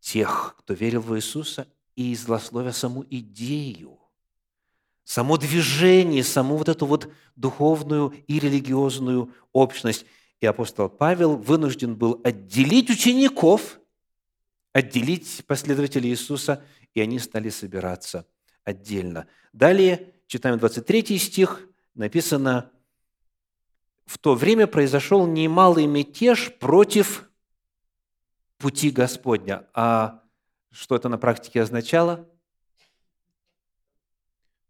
тех, 0.00 0.56
кто 0.58 0.72
верил 0.72 1.02
в 1.02 1.14
Иисуса, 1.14 1.68
и 1.94 2.14
злословие 2.14 2.72
саму 2.72 3.04
идею, 3.08 3.95
само 5.06 5.36
движение, 5.36 6.24
саму 6.24 6.56
вот 6.56 6.68
эту 6.68 6.84
вот 6.84 7.08
духовную 7.36 8.12
и 8.26 8.40
религиозную 8.40 9.32
общность. 9.52 10.04
И 10.40 10.46
апостол 10.46 10.88
Павел 10.88 11.36
вынужден 11.36 11.94
был 11.94 12.20
отделить 12.24 12.90
учеников, 12.90 13.78
отделить 14.72 15.44
последователей 15.46 16.10
Иисуса, 16.10 16.64
и 16.92 17.00
они 17.00 17.20
стали 17.20 17.50
собираться 17.50 18.26
отдельно. 18.64 19.28
Далее, 19.52 20.12
читаем 20.26 20.58
23 20.58 21.18
стих, 21.18 21.68
написано, 21.94 22.72
«В 24.06 24.18
то 24.18 24.34
время 24.34 24.66
произошел 24.66 25.24
немалый 25.26 25.86
мятеж 25.86 26.52
против 26.58 27.30
пути 28.58 28.90
Господня». 28.90 29.68
А 29.72 30.24
что 30.72 30.96
это 30.96 31.08
на 31.08 31.16
практике 31.16 31.62
означало? 31.62 32.28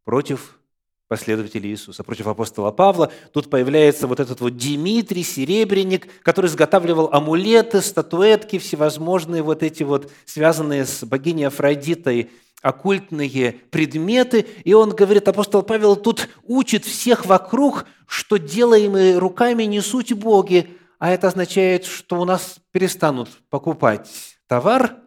Против 0.06 0.60
последователей 1.08 1.70
Иисуса. 1.70 2.04
Против 2.04 2.28
апостола 2.28 2.70
Павла 2.70 3.10
тут 3.32 3.50
появляется 3.50 4.06
вот 4.06 4.20
этот 4.20 4.40
вот 4.40 4.56
Димитрий, 4.56 5.24
серебряник, 5.24 6.22
который 6.22 6.46
изготавливал 6.46 7.08
амулеты, 7.12 7.80
статуэтки, 7.80 8.60
всевозможные 8.60 9.42
вот 9.42 9.64
эти 9.64 9.82
вот 9.82 10.12
связанные 10.24 10.86
с 10.86 11.04
богиней 11.04 11.48
Афродитой 11.48 12.30
оккультные 12.62 13.56
предметы. 13.70 14.46
И 14.62 14.74
он 14.74 14.90
говорит, 14.90 15.26
апостол 15.26 15.64
Павел 15.64 15.96
тут 15.96 16.28
учит 16.44 16.84
всех 16.84 17.26
вокруг, 17.26 17.84
что 18.06 18.36
делаемые 18.36 19.18
руками 19.18 19.64
не 19.64 19.80
суть 19.80 20.12
боги, 20.12 20.70
а 21.00 21.10
это 21.10 21.26
означает, 21.26 21.84
что 21.84 22.20
у 22.20 22.24
нас 22.24 22.58
перестанут 22.70 23.28
покупать 23.50 24.08
товар, 24.46 24.98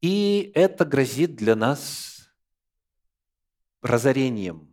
и 0.00 0.50
это 0.56 0.84
грозит 0.84 1.36
для 1.36 1.54
нас 1.54 2.11
разорением 3.82 4.68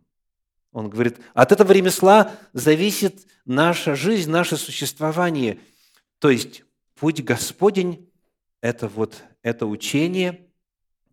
он 0.72 0.88
говорит, 0.88 1.18
от 1.34 1.52
этого 1.52 1.72
ремесла 1.72 2.32
зависит 2.52 3.26
наша 3.44 3.96
жизнь, 3.96 4.30
наше 4.30 4.56
существование. 4.56 5.58
То 6.18 6.30
есть 6.30 6.62
путь 6.94 7.22
Господень– 7.24 8.08
это 8.60 8.88
вот 8.88 9.22
это 9.42 9.66
учение, 9.66 10.48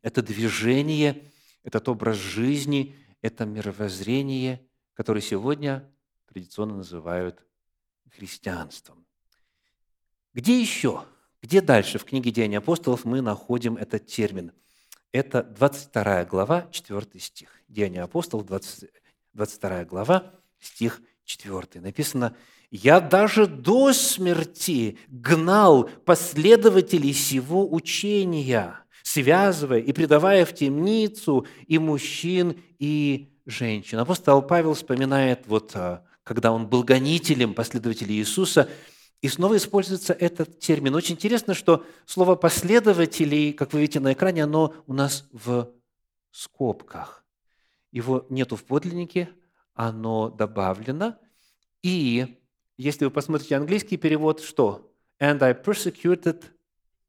это 0.02 0.22
движение, 0.22 1.24
этот 1.64 1.90
образ 1.90 2.18
жизни, 2.18 2.96
это 3.22 3.46
мировоззрение, 3.46 4.66
которое 4.94 5.22
сегодня 5.22 5.90
традиционно 6.28 6.76
называют 6.76 7.44
христианством. 8.16 9.06
Где 10.34 10.60
еще, 10.60 11.06
где 11.42 11.62
дальше 11.62 11.98
в 11.98 12.06
книге 12.06 12.32
«Деяния 12.32 12.60
апостолов» 12.60 13.06
мы 13.06 13.22
находим 13.22 13.76
этот 13.76 14.06
термин? 14.06 14.52
Это 15.18 15.42
22 15.42 16.26
глава, 16.26 16.68
4 16.70 17.20
стих. 17.20 17.50
«Деяния 17.68 18.04
апостолов», 18.04 18.46
20, 18.46 18.88
22 19.34 19.86
глава, 19.86 20.32
стих 20.60 21.02
4. 21.26 21.82
Написано, 21.82 22.36
«Я 22.70 23.00
даже 23.00 23.48
до 23.48 23.94
смерти 23.94 25.00
гнал 25.08 25.90
последователей 26.06 27.14
сего 27.14 27.68
учения, 27.68 28.76
связывая 29.02 29.80
и 29.80 29.92
предавая 29.92 30.46
в 30.46 30.54
темницу 30.54 31.48
и 31.66 31.80
мужчин, 31.80 32.62
и 32.78 33.34
женщин». 33.48 33.98
Апостол 33.98 34.44
Павел 34.44 34.76
вспоминает, 34.76 35.48
вот, 35.48 35.72
а, 35.74 36.04
когда 36.24 36.52
он 36.52 36.68
был 36.68 36.84
гонителем 36.84 37.56
последователей 37.56 38.18
Иисуса, 38.18 38.70
и 39.22 39.28
снова 39.28 39.58
используется 39.58 40.14
этот 40.14 40.60
термин. 40.60 40.96
Очень 40.96 41.16
интересно, 41.16 41.54
что 41.54 41.86
слово 42.06 42.36
«последователей», 42.36 43.54
как 43.54 43.74
вы 43.74 43.82
видите 43.82 44.00
на 44.00 44.14
экране, 44.14 44.44
оно 44.44 44.74
у 44.86 44.94
нас 44.94 45.28
в 45.32 45.72
скобках 46.32 47.26
его 47.92 48.26
нету 48.30 48.56
в 48.56 48.64
подлиннике, 48.64 49.30
оно 49.74 50.30
добавлено. 50.30 51.18
И 51.82 52.38
если 52.78 53.06
вы 53.06 53.12
посмотрите 53.12 53.56
английский 53.56 53.98
перевод, 53.98 54.42
что? 54.42 54.94
And 55.20 55.42
I 55.42 55.54
persecuted 55.54 56.44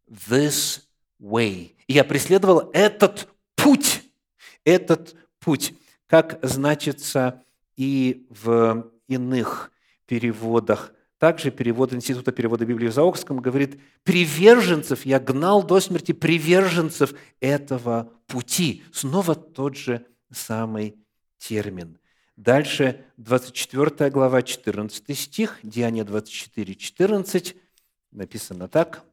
this 0.08 0.80
way. 1.20 1.74
Я 1.86 2.04
преследовал 2.04 2.70
этот 2.72 3.28
путь. 3.54 4.02
Этот 4.64 5.14
путь. 5.40 5.74
Как 6.06 6.38
значится 6.42 7.42
и 7.76 8.26
в 8.30 8.90
иных 9.08 9.72
переводах. 10.06 10.94
Также 11.18 11.50
перевод 11.50 11.92
Института 11.92 12.30
перевода 12.30 12.64
Библии 12.64 12.88
в 12.88 12.94
Заокском 12.94 13.38
говорит, 13.38 13.80
приверженцев, 14.04 15.04
я 15.04 15.18
гнал 15.18 15.64
до 15.64 15.80
смерти 15.80 16.12
приверженцев 16.12 17.12
этого 17.40 18.12
пути. 18.28 18.84
Снова 18.92 19.34
тот 19.34 19.76
же 19.76 20.06
самый 20.32 20.96
термин. 21.38 21.98
Дальше 22.36 23.04
24 23.16 24.10
глава, 24.10 24.42
14 24.42 25.18
стих, 25.18 25.58
Деяние 25.64 26.04
24, 26.04 26.76
14, 26.76 27.56
написано 28.12 28.68
так. 28.68 29.04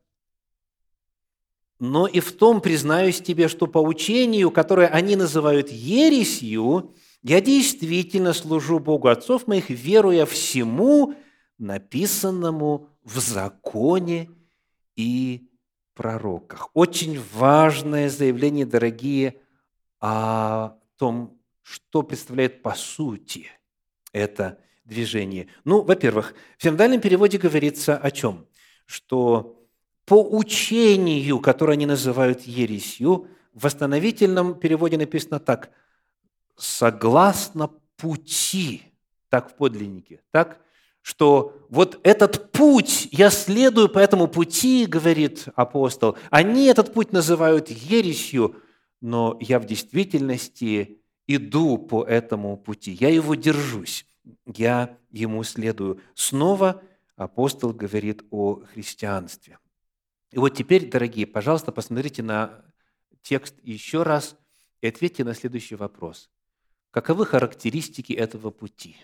«Но 1.79 2.05
и 2.05 2.19
в 2.19 2.31
том 2.33 2.61
признаюсь 2.61 3.19
тебе, 3.19 3.47
что 3.47 3.65
по 3.65 3.79
учению, 3.79 4.51
которое 4.51 4.87
они 4.87 5.15
называют 5.15 5.69
ересью, 5.71 6.93
я 7.23 7.41
действительно 7.41 8.31
служу 8.33 8.77
Богу 8.77 9.07
отцов 9.07 9.47
моих, 9.47 9.71
веруя 9.71 10.27
всему, 10.27 11.15
написанному 11.57 12.89
в 13.03 13.19
законе 13.19 14.29
и 14.95 15.49
пророках». 15.93 16.69
Очень 16.73 17.21
важное 17.33 18.09
заявление, 18.09 18.65
дорогие, 18.65 19.41
о 19.99 20.77
том, 20.97 21.39
что 21.61 22.03
представляет 22.03 22.61
по 22.61 22.73
сути 22.75 23.47
это 24.11 24.59
движение. 24.85 25.47
Ну, 25.63 25.81
во-первых, 25.81 26.35
в 26.57 26.63
синодальном 26.63 27.01
переводе 27.01 27.37
говорится 27.37 27.97
о 27.97 28.11
чем? 28.11 28.45
Что 28.85 29.65
по 30.05 30.21
учению, 30.21 31.39
которое 31.39 31.73
они 31.73 31.85
называют 31.85 32.41
ересью, 32.41 33.27
в 33.53 33.63
восстановительном 33.63 34.59
переводе 34.59 34.97
написано 34.97 35.39
так, 35.39 35.71
согласно 36.55 37.69
пути, 37.97 38.83
так 39.29 39.51
в 39.51 39.55
подлиннике, 39.55 40.21
так, 40.31 40.61
что 41.05 41.55
вот 41.69 41.99
этот 42.01 42.51
путь, 42.51 43.09
я 43.11 43.29
следую 43.29 43.89
по 43.89 43.99
этому 43.99 44.27
пути, 44.27 44.87
говорит 44.87 45.45
апостол, 45.55 46.17
они 46.31 46.65
этот 46.65 46.95
путь 46.95 47.13
называют 47.13 47.69
ересью, 47.69 48.55
но 49.01 49.37
я 49.39 49.59
в 49.59 49.65
действительности 49.65 50.99
иду 51.27 51.77
по 51.77 52.03
этому 52.03 52.57
пути, 52.57 52.91
я 52.99 53.09
его 53.09 53.35
держусь, 53.35 54.07
я 54.47 54.97
ему 55.11 55.43
следую. 55.43 56.01
Снова 56.15 56.81
апостол 57.17 57.71
говорит 57.71 58.23
о 58.31 58.63
христианстве. 58.73 59.59
И 60.31 60.39
вот 60.39 60.55
теперь, 60.55 60.89
дорогие, 60.89 61.27
пожалуйста, 61.27 61.71
посмотрите 61.71 62.23
на 62.23 62.65
текст 63.21 63.53
еще 63.61 64.01
раз 64.01 64.35
и 64.81 64.87
ответьте 64.87 65.23
на 65.23 65.35
следующий 65.35 65.75
вопрос. 65.75 66.31
Каковы 66.89 67.27
характеристики 67.27 68.11
этого 68.11 68.49
пути? 68.49 68.97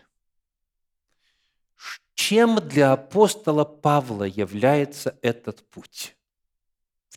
Чем 2.22 2.58
для 2.58 2.92
апостола 2.94 3.66
Павла 3.66 4.26
является 4.26 5.18
этот 5.24 5.68
путь? 5.72 6.16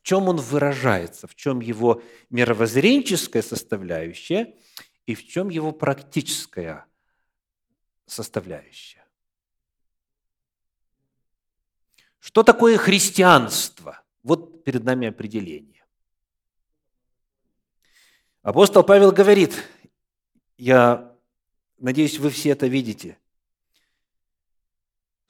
чем 0.03 0.29
он 0.29 0.37
выражается, 0.37 1.27
в 1.27 1.35
чем 1.35 1.61
его 1.61 2.03
мировоззренческая 2.31 3.43
составляющая 3.43 4.55
и 5.05 5.15
в 5.15 5.27
чем 5.27 5.51
его 5.51 5.73
практическая 5.73 6.87
составляющая. 8.07 9.05
Что 12.19 12.43
такое 12.43 12.79
христианство? 12.79 14.03
Вот 14.23 14.65
перед 14.65 14.85
нами 14.85 15.09
определение. 15.09 15.85
Апостол 18.41 18.83
Павел 18.83 19.13
говорит, 19.13 19.55
я 20.57 21.15
надеюсь, 21.77 22.19
вы 22.19 22.31
все 22.31 22.51
это 22.51 22.67
видите– 22.69 23.19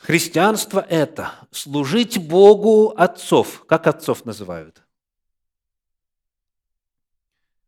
Христианство– 0.04 0.84
это 0.90 1.32
служить 1.50 2.18
Богу 2.18 2.92
отцов. 2.94 3.64
Как 3.66 3.86
отцов 3.86 4.26
называют? 4.26 4.82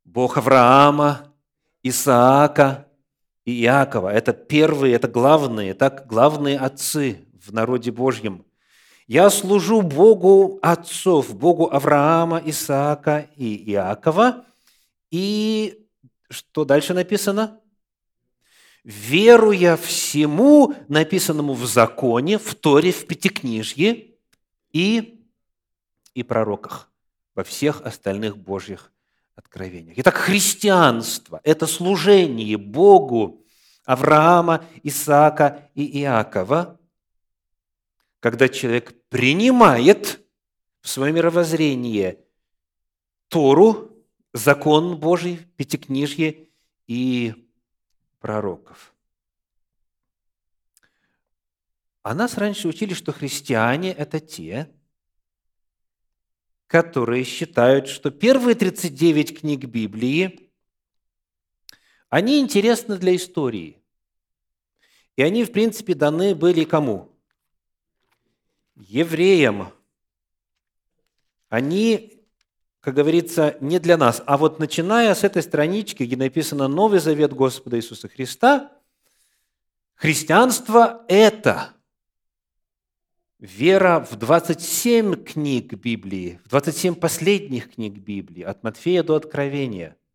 Бог 0.05 0.37
Авраама, 0.37 1.33
Исаака 1.83 2.89
и 3.47 3.63
Иакова. 3.63 4.11
Это 4.13 4.35
первые, 4.35 4.97
это 4.97 5.09
главные, 5.09 5.73
так 5.73 6.07
главные 6.07 6.59
отцы 6.59 7.27
в 7.43 7.55
народе 7.55 7.91
Божьем. 7.91 8.45
Я 9.07 9.31
служу 9.31 9.81
Богу 9.81 10.59
отцов, 10.61 11.35
Богу 11.35 11.71
Авраама, 11.73 12.43
Исаака 12.45 13.31
и 13.37 13.73
Иакова. 13.73 14.45
И 15.11 15.89
что 16.29 16.67
дальше 16.67 16.93
написано? 16.93 17.61
Веруя 18.87 19.77
всему, 19.77 20.75
написанному 20.87 21.55
в 21.55 21.67
законе, 21.67 22.39
в 22.39 22.55
Торе, 22.55 22.93
в 22.93 23.05
Пятикнижье 23.09 24.15
и, 24.71 25.27
и 26.15 26.23
пророках, 26.23 26.89
во 27.35 27.43
всех 27.43 27.81
остальных 27.81 28.39
Божьих 28.39 28.93
откровениях. 29.35 29.99
Итак, 29.99 30.15
христианство– 30.15 31.41
это 31.45 31.67
служение 31.67 32.57
Богу 32.57 33.45
Авраама, 33.85 34.65
Исаака 34.85 35.69
и 35.75 36.03
Иакова, 36.03 36.79
когда 38.21 38.49
человек 38.49 38.95
принимает 39.09 40.21
в 40.81 40.89
свое 40.89 41.13
мировоззрение 41.13 42.21
Тору, 43.27 43.91
закон 44.33 44.97
Божий, 44.97 45.41
Пятикнижье 45.57 46.47
и 46.87 47.46
пророков. 48.27 48.93
А 52.03 52.13
нас 52.13 52.37
раньше 52.37 52.67
учили, 52.67 52.93
что 52.93 53.13
христиане– 53.13 53.93
это 53.93 54.19
те, 54.19 54.69
которые 56.67 57.23
считают, 57.23 57.87
что 57.87 58.11
первые 58.11 58.57
39 58.57 59.39
книг 59.39 59.67
Библии, 59.67 60.51
они 62.09 62.41
интересны 62.41 62.99
для 62.99 63.15
истории. 63.15 63.81
И 65.15 65.23
они, 65.23 65.45
в 65.45 65.53
принципе, 65.53 65.95
даны 65.95 66.35
были 66.35 66.65
кому? 66.65 67.17
Евреям. 68.75 69.73
Они, 71.49 72.16
как 72.87 72.95
говорится, 72.95 73.57
не 73.61 73.81
для 73.81 73.97
нас. 73.97 74.23
А 74.27 74.37
вот 74.37 74.61
начиная 74.61 75.13
с 75.13 75.25
этой 75.25 75.43
странички, 75.43 76.05
где 76.05 76.17
написано 76.17 76.69
«Новый 76.69 77.01
завет 77.01 77.33
Господа 77.33 77.77
Иисуса 77.79 78.07
Христа», 78.07 78.71
христианство– 79.97 81.05
это 81.09 81.73
вера 83.41 84.07
в 84.09 84.15
27 84.15 85.25
книг 85.25 85.75
Библии, 85.75 86.41
в 86.45 86.51
27 86.51 86.95
последних 86.95 87.75
книг 87.75 87.95
Библии, 87.95 88.45
от 88.45 88.63
Матфея 88.63 89.03
до 89.03 89.17
Откровения– 89.17 89.97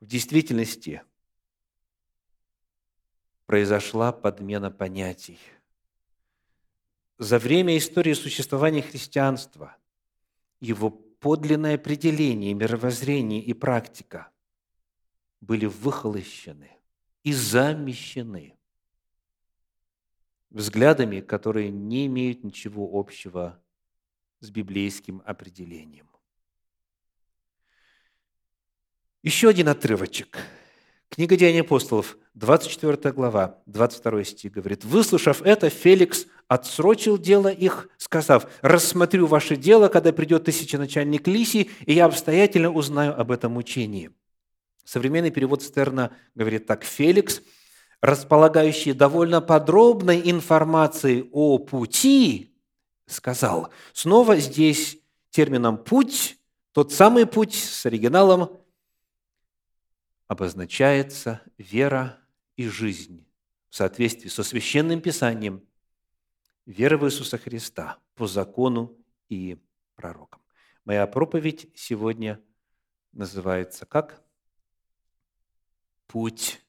В 0.00 0.06
действительности 0.06 1.02
произошла 3.46 4.12
подмена 4.12 4.70
понятий. 4.70 5.38
За 7.18 7.38
время 7.38 7.76
истории 7.76 8.12
существования 8.12 8.82
христианства 8.82 9.76
его 10.60 10.90
подлинное 10.90 11.76
определение, 11.76 12.54
мировоззрение 12.54 13.40
и 13.40 13.52
практика 13.52 14.30
были 15.40 15.66
выхолощены 15.66 16.70
и 17.22 17.32
замещены 17.32 18.58
взглядами, 20.50 21.20
которые 21.20 21.70
не 21.70 22.06
имеют 22.06 22.44
ничего 22.44 22.98
общего 22.98 23.60
с 24.40 24.50
библейским 24.50 25.22
определением. 25.24 26.08
Еще 29.22 29.48
один 29.48 29.68
отрывочек. 29.68 30.38
Книга 31.08 31.36
Деяний 31.36 31.62
апостолов, 31.62 32.18
24 32.34 33.12
глава, 33.12 33.62
22 33.66 34.24
стих 34.24 34.52
говорит, 34.52 34.84
«Выслушав 34.84 35.42
это, 35.42 35.70
Феликс 35.70 36.26
отсрочил 36.54 37.18
дело 37.18 37.48
их, 37.48 37.88
сказав, 37.98 38.46
«Рассмотрю 38.62 39.26
ваше 39.26 39.56
дело, 39.56 39.88
когда 39.88 40.12
придет 40.12 40.44
тысяченачальник 40.44 41.26
Лисий, 41.26 41.70
и 41.84 41.92
я 41.92 42.06
обстоятельно 42.06 42.70
узнаю 42.70 43.18
об 43.18 43.30
этом 43.30 43.56
учении». 43.56 44.10
Современный 44.84 45.30
перевод 45.30 45.62
Стерна 45.62 46.12
говорит 46.34 46.66
так, 46.66 46.84
«Феликс, 46.84 47.42
располагающий 48.00 48.92
довольно 48.92 49.40
подробной 49.40 50.22
информацией 50.30 51.28
о 51.32 51.58
пути, 51.58 52.54
сказал». 53.06 53.70
Снова 53.92 54.36
здесь 54.36 54.98
термином 55.30 55.78
«путь», 55.78 56.38
тот 56.72 56.92
самый 56.92 57.26
путь 57.26 57.54
с 57.54 57.86
оригиналом 57.86 58.50
обозначается 60.28 61.40
вера 61.58 62.18
и 62.56 62.66
жизнь 62.66 63.24
в 63.70 63.76
соответствии 63.76 64.28
со 64.28 64.44
Священным 64.44 65.00
Писанием, 65.00 65.62
вера 66.66 66.96
в 66.96 67.06
Иисуса 67.06 67.38
Христа 67.38 67.98
по 68.14 68.26
закону 68.26 68.96
и 69.28 69.58
пророкам. 69.94 70.42
Моя 70.84 71.06
проповедь 71.06 71.70
сегодня 71.74 72.42
называется 73.12 73.86
как? 73.86 74.22
Путь 76.06 76.60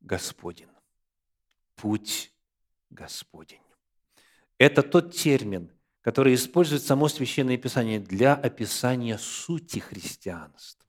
Господень. 0.00 0.68
Путь 1.76 2.32
Господень. 2.90 3.62
Это 4.58 4.82
тот 4.82 5.14
термин, 5.14 5.72
который 6.02 6.34
использует 6.34 6.82
само 6.82 7.08
Священное 7.08 7.56
Писание 7.56 8.00
для 8.00 8.34
описания 8.34 9.18
сути 9.18 9.78
христианства. 9.78 10.86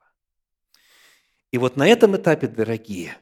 И 1.51 1.57
вот 1.57 1.75
на 1.75 1.87
этом 1.87 2.15
этапе, 2.15 2.47
дорогие, 2.47 3.17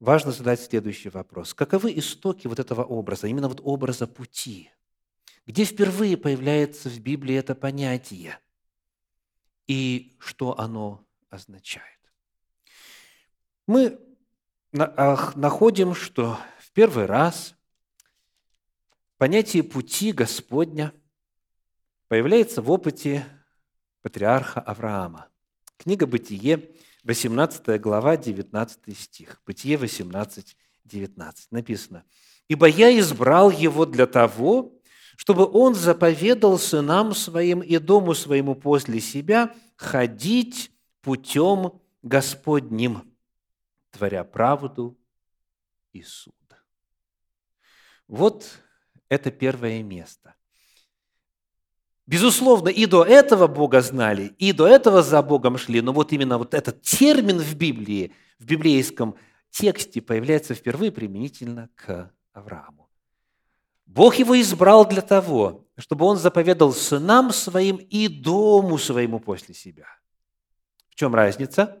важно 0.00 0.32
задать 0.32 0.60
следующий 0.60 1.10
вопрос. 1.10 1.54
Каковы 1.54 1.96
истоки 1.96 2.46
вот 2.46 2.58
этого 2.58 2.82
образа, 2.82 3.28
именно 3.28 3.48
вот 3.48 3.60
образа 3.62 4.06
пути? 4.06 4.70
Где 5.46 5.64
впервые 5.64 6.16
появляется 6.16 6.88
в 6.88 6.98
Библии 6.98 7.36
это 7.36 7.54
понятие? 7.54 8.38
И 9.66 10.16
что 10.18 10.58
оно 10.58 11.06
означает? 11.28 12.00
Мы 13.66 14.00
находим, 14.72 15.94
что 15.94 16.38
в 16.58 16.72
первый 16.72 17.06
раз 17.06 17.54
понятие 19.16 19.62
пути 19.62 20.12
Господня 20.12 20.92
появляется 22.08 22.62
в 22.62 22.70
опыте 22.70 23.26
патриарха 24.02 24.60
Авраама. 24.60 25.28
Книга 25.76 26.06
«Бытие», 26.06 26.70
18 27.04 27.80
глава, 27.80 28.16
19 28.16 28.98
стих. 28.98 29.40
Бытие 29.46 29.76
18, 29.76 30.56
19. 30.84 31.52
Написано. 31.52 32.04
«Ибо 32.48 32.66
я 32.66 32.98
избрал 32.98 33.50
его 33.50 33.86
для 33.86 34.06
того, 34.06 34.72
чтобы 35.16 35.46
он 35.50 35.74
заповедал 35.74 36.58
сынам 36.58 37.14
своим 37.14 37.60
и 37.60 37.78
дому 37.78 38.14
своему 38.14 38.54
после 38.54 39.00
себя 39.00 39.54
ходить 39.76 40.72
путем 41.00 41.80
Господним, 42.02 43.14
творя 43.90 44.24
правду 44.24 44.98
и 45.92 46.02
суд». 46.02 46.34
Вот 48.08 48.60
это 49.08 49.30
первое 49.30 49.82
место. 49.82 50.34
Безусловно, 52.10 52.70
и 52.70 52.86
до 52.86 53.04
этого 53.04 53.46
Бога 53.46 53.80
знали, 53.80 54.34
и 54.36 54.52
до 54.52 54.66
этого 54.66 55.00
за 55.00 55.22
Богом 55.22 55.56
шли, 55.56 55.80
но 55.80 55.92
вот 55.92 56.12
именно 56.12 56.38
вот 56.38 56.54
этот 56.54 56.82
термин 56.82 57.38
в 57.38 57.54
Библии, 57.54 58.12
в 58.40 58.46
библейском 58.46 59.14
тексте 59.50 60.02
появляется 60.02 60.54
впервые 60.54 60.90
применительно 60.90 61.70
к 61.76 62.12
Аврааму. 62.32 62.90
Бог 63.86 64.16
его 64.16 64.40
избрал 64.40 64.88
для 64.88 65.02
того, 65.02 65.68
чтобы 65.78 66.04
он 66.04 66.16
заповедал 66.16 66.72
сынам 66.72 67.30
своим 67.30 67.76
и 67.76 68.08
дому 68.08 68.76
своему 68.76 69.20
после 69.20 69.54
себя. 69.54 69.86
В 70.88 70.96
чем 70.96 71.14
разница? 71.14 71.80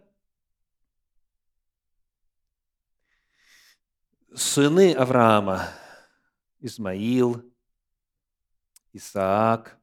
Сыны 4.32 4.92
Авраама– 4.92 5.70
Измаил, 6.60 7.42
Исаак– 8.92 9.76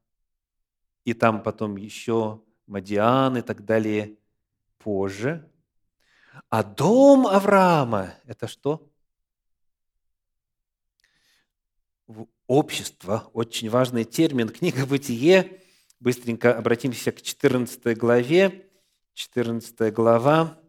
и 1.08 1.14
там 1.14 1.42
потом 1.42 1.78
еще 1.78 2.44
Мадиан 2.66 3.38
и 3.38 3.42
так 3.42 3.64
далее 3.64 4.18
позже. 4.78 5.50
А 6.50 6.66
дом 6.66 7.26
Авраама– 7.26 8.16
это 8.26 8.50
что? 8.50 8.92
Общество, 12.46 13.30
очень 13.32 13.70
важный 13.70 14.04
термин. 14.04 14.50
Книга 14.50 14.86
«Бытие». 14.86 15.62
Быстренько 16.02 16.58
обратимся 16.58 17.14
к 17.14 17.22
14 17.22 17.98
главе. 17.98 18.70
14 19.14 19.94
глава. 19.94 20.62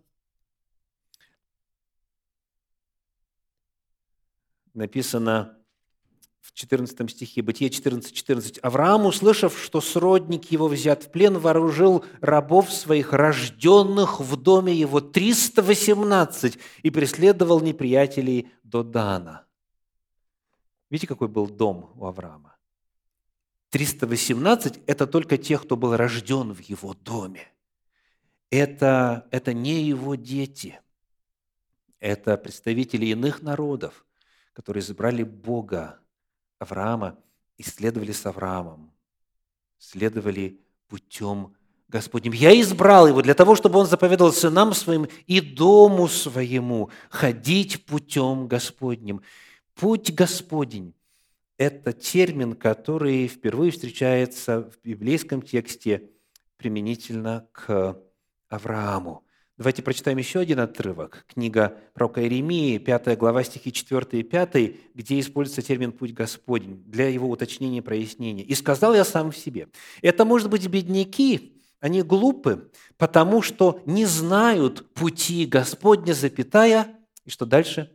Написано, 4.73 5.58
в 6.49 6.55
14 6.55 7.11
стихе, 7.11 7.43
Бытие 7.43 7.69
14, 7.69 8.13
14. 8.13 8.59
«Авраам, 8.63 9.05
услышав, 9.05 9.59
что 9.59 9.83
сродник 9.83 10.51
его 10.51 10.67
взят 10.67 11.05
в 11.05 11.11
плен, 11.11 11.39
вооружил 11.39 12.05
рабов 12.21 12.73
своих, 12.73 13.13
рожденных 13.13 14.19
в 14.19 14.37
доме 14.37 14.75
его 14.75 15.01
318, 15.01 16.59
и 16.83 16.91
преследовал 16.91 17.61
неприятелей 17.61 18.49
до 18.63 18.83
Дана». 18.83 19.45
Видите, 20.89 21.07
какой 21.07 21.29
был 21.29 21.49
дом 21.49 21.93
у 21.97 22.07
Авраама? 22.07 22.57
318– 23.71 24.81
это 24.87 25.07
только 25.07 25.37
тех, 25.37 25.63
кто 25.65 25.77
был 25.77 25.97
рожден 25.97 26.55
в 26.55 26.61
его 26.61 26.95
доме. 26.95 27.53
Это, 28.49 29.29
это 29.31 29.53
не 29.53 29.83
его 29.83 30.15
дети. 30.15 30.81
Это 32.01 32.39
представители 32.39 33.05
иных 33.07 33.43
народов, 33.43 34.07
которые 34.55 34.81
избрали 34.81 35.25
Бога 35.25 36.01
Авраама 36.59 37.19
и 37.57 37.63
следовали 37.63 38.13
с 38.13 38.25
Авраамом, 38.27 38.93
следовали 39.79 40.61
путем 40.89 41.55
Господним. 41.89 42.33
Я 42.33 42.59
избрал 42.61 43.09
его 43.09 43.23
для 43.23 43.35
того, 43.35 43.57
чтобы 43.57 43.79
он 43.79 43.87
заповедал 43.87 44.33
сынам 44.33 44.75
своим 44.75 45.09
и 45.27 45.41
дому 45.41 46.09
своему 46.09 46.91
ходить 47.11 47.87
путем 47.87 48.47
Господним. 48.47 49.23
Путь 49.75 50.13
Господень– 50.13 50.95
это 51.57 51.93
термин, 51.93 52.55
который 52.55 53.27
впервые 53.29 53.73
встречается 53.73 54.71
в 54.71 54.79
библейском 54.85 55.41
тексте 55.41 56.11
применительно 56.57 57.49
к 57.53 57.99
Аврааму. 58.49 59.25
Давайте 59.59 59.83
прочитаем 59.83 60.19
еще 60.19 60.39
один 60.39 60.61
отрывок. 60.61 61.25
Книга 61.27 61.77
пророка 61.93 62.23
Иеремии, 62.23 62.79
5 62.79 63.19
глава, 63.19 63.43
стихи 63.43 63.73
4 63.73 64.07
и 64.13 64.23
5, 64.23 64.55
где 64.95 65.19
используется 65.19 65.63
термин 65.63 65.91
«путь 65.91 66.15
Господень» 66.15 66.81
для 66.87 67.09
его 67.09 67.29
уточнения 67.29 67.79
и 67.79 67.81
прояснения. 67.81 68.45
«И 68.45 68.55
сказал 68.55 68.95
я 68.95 69.05
сам 69.05 69.33
в 69.33 69.37
себе, 69.37 69.67
это, 70.01 70.25
может 70.25 70.49
быть, 70.49 70.69
бедняки, 70.69 71.61
они 71.81 72.03
глупы, 72.03 72.71
потому 72.99 73.43
что 73.43 73.83
не 73.85 74.07
знают 74.07 74.89
пути 74.95 75.45
Господня, 75.45 76.13
запятая, 76.13 76.97
и 77.25 77.31
что 77.31 77.45
дальше? 77.45 77.91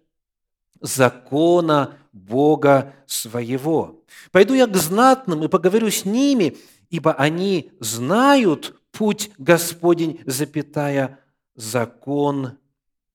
Закона 0.82 1.98
Бога 2.12 2.94
своего. 3.06 4.04
Пойду 4.34 4.54
я 4.54 4.68
к 4.68 4.76
знатным 4.76 5.46
и 5.46 5.48
поговорю 5.48 5.90
с 5.90 6.04
ними, 6.04 6.58
ибо 6.90 7.14
они 7.14 7.72
знают 7.80 8.76
путь 8.92 9.32
Господень, 9.38 10.20
запятая, 10.26 11.23
закон 11.56 12.58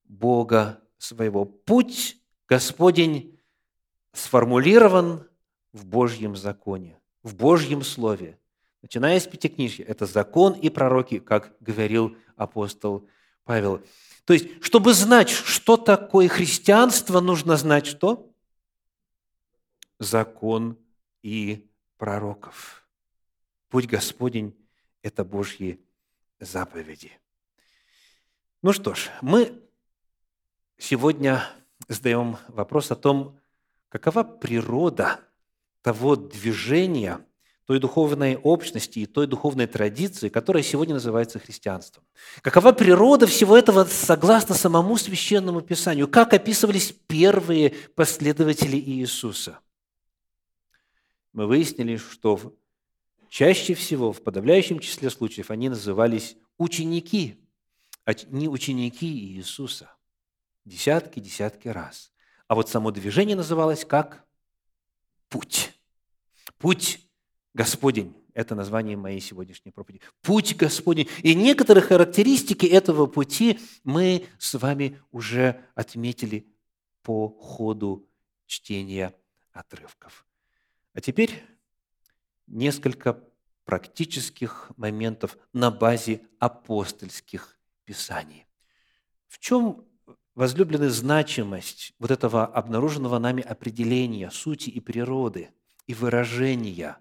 Бога 0.04 0.80
своего. 0.98 1.44
Путь 1.44 2.18
Господень 2.48 3.38
сформулирован 4.12 5.26
в 5.72 5.86
Божьем 5.86 6.36
законе, 6.36 6.98
в 7.22 7.34
Божьем 7.34 7.82
Слове. 7.82 8.38
Начиная 8.82 9.18
с 9.18 9.26
Пятикнижья, 9.26 9.84
это 9.84 10.06
закон 10.06 10.52
и 10.52 10.70
пророки, 10.70 11.18
как 11.18 11.54
говорил 11.60 12.16
апостол 12.36 13.08
Павел. 13.44 13.82
То 14.24 14.34
есть, 14.34 14.62
чтобы 14.62 14.94
знать, 14.94 15.30
что 15.30 15.76
такое 15.76 16.28
христианство, 16.28 17.20
нужно 17.20 17.56
знать 17.56 17.86
что? 17.86 18.30
Закон 19.98 20.78
и 21.22 21.66
пророков. 21.96 22.86
Путь 23.68 23.86
Господень– 23.86 24.54
это 25.02 25.24
Божьи 25.24 25.80
заповеди. 26.40 27.18
Ну 28.60 28.72
что 28.72 28.92
ж, 28.92 29.10
мы 29.22 29.52
сегодня 30.78 31.44
задаем 31.86 32.38
вопрос 32.48 32.90
о 32.90 32.96
том, 32.96 33.38
какова 33.88 34.24
природа 34.24 35.20
того 35.80 36.16
движения, 36.16 37.24
той 37.66 37.78
духовной 37.78 38.36
общности 38.36 38.98
и 38.98 39.06
той 39.06 39.28
духовной 39.28 39.68
традиции, 39.68 40.28
которая 40.28 40.64
сегодня 40.64 40.94
называется 40.94 41.38
христианством. 41.38 42.02
Какова 42.42 42.72
природа 42.72 43.28
всего 43.28 43.56
этого 43.56 43.84
согласно 43.84 44.56
самому 44.56 44.96
Священному 44.96 45.60
Писанию? 45.60 46.08
Как 46.08 46.34
описывались 46.34 46.92
первые 47.06 47.76
последователи 47.94 48.76
Иисуса? 48.76 49.60
Мы 51.32 51.46
выяснили, 51.46 51.96
что 51.96 52.56
чаще 53.28 53.74
всего, 53.74 54.12
в 54.12 54.20
подавляющем 54.20 54.80
числе 54.80 55.10
случаев, 55.10 55.52
они 55.52 55.68
назывались 55.68 56.36
ученики, 56.56 57.38
не 58.30 58.48
ученики 58.48 59.06
Иисуса. 59.06 59.90
Десятки, 60.64 61.20
десятки 61.20 61.68
раз. 61.68 62.12
А 62.46 62.54
вот 62.54 62.68
само 62.68 62.90
движение 62.90 63.36
называлось 63.36 63.84
как 63.84 64.24
путь. 65.28 65.72
Путь 66.58 67.00
Господень– 67.54 68.16
это 68.34 68.54
название 68.54 68.96
моей 68.96 69.20
сегодняшней 69.20 69.72
проповеди. 69.72 70.02
Путь 70.22 70.56
Господень. 70.56 71.08
И 71.22 71.34
некоторые 71.34 71.82
характеристики 71.82 72.66
этого 72.66 73.06
пути 73.06 73.58
мы 73.84 74.26
с 74.38 74.54
вами 74.58 75.00
уже 75.10 75.60
отметили 75.74 76.46
по 77.02 77.28
ходу 77.28 78.08
чтения 78.46 79.14
отрывков. 79.52 80.26
А 80.94 81.00
теперь 81.00 81.42
несколько 82.46 83.22
практических 83.64 84.70
моментов 84.76 85.36
на 85.52 85.70
базе 85.70 86.22
апостольских 86.38 87.57
писаний. 87.88 88.46
В 89.28 89.38
чем 89.38 89.88
возлюбленная 90.34 90.90
значимость 90.90 91.94
вот 91.98 92.10
этого 92.10 92.44
обнаруженного 92.44 93.18
нами 93.18 93.42
определения 93.42 94.30
сути 94.30 94.68
и 94.68 94.78
природы 94.78 95.54
и 95.86 95.94
выражения 95.94 96.98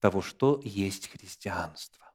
того, 0.00 0.22
что 0.22 0.62
есть 0.64 1.08
христианство. 1.08 2.10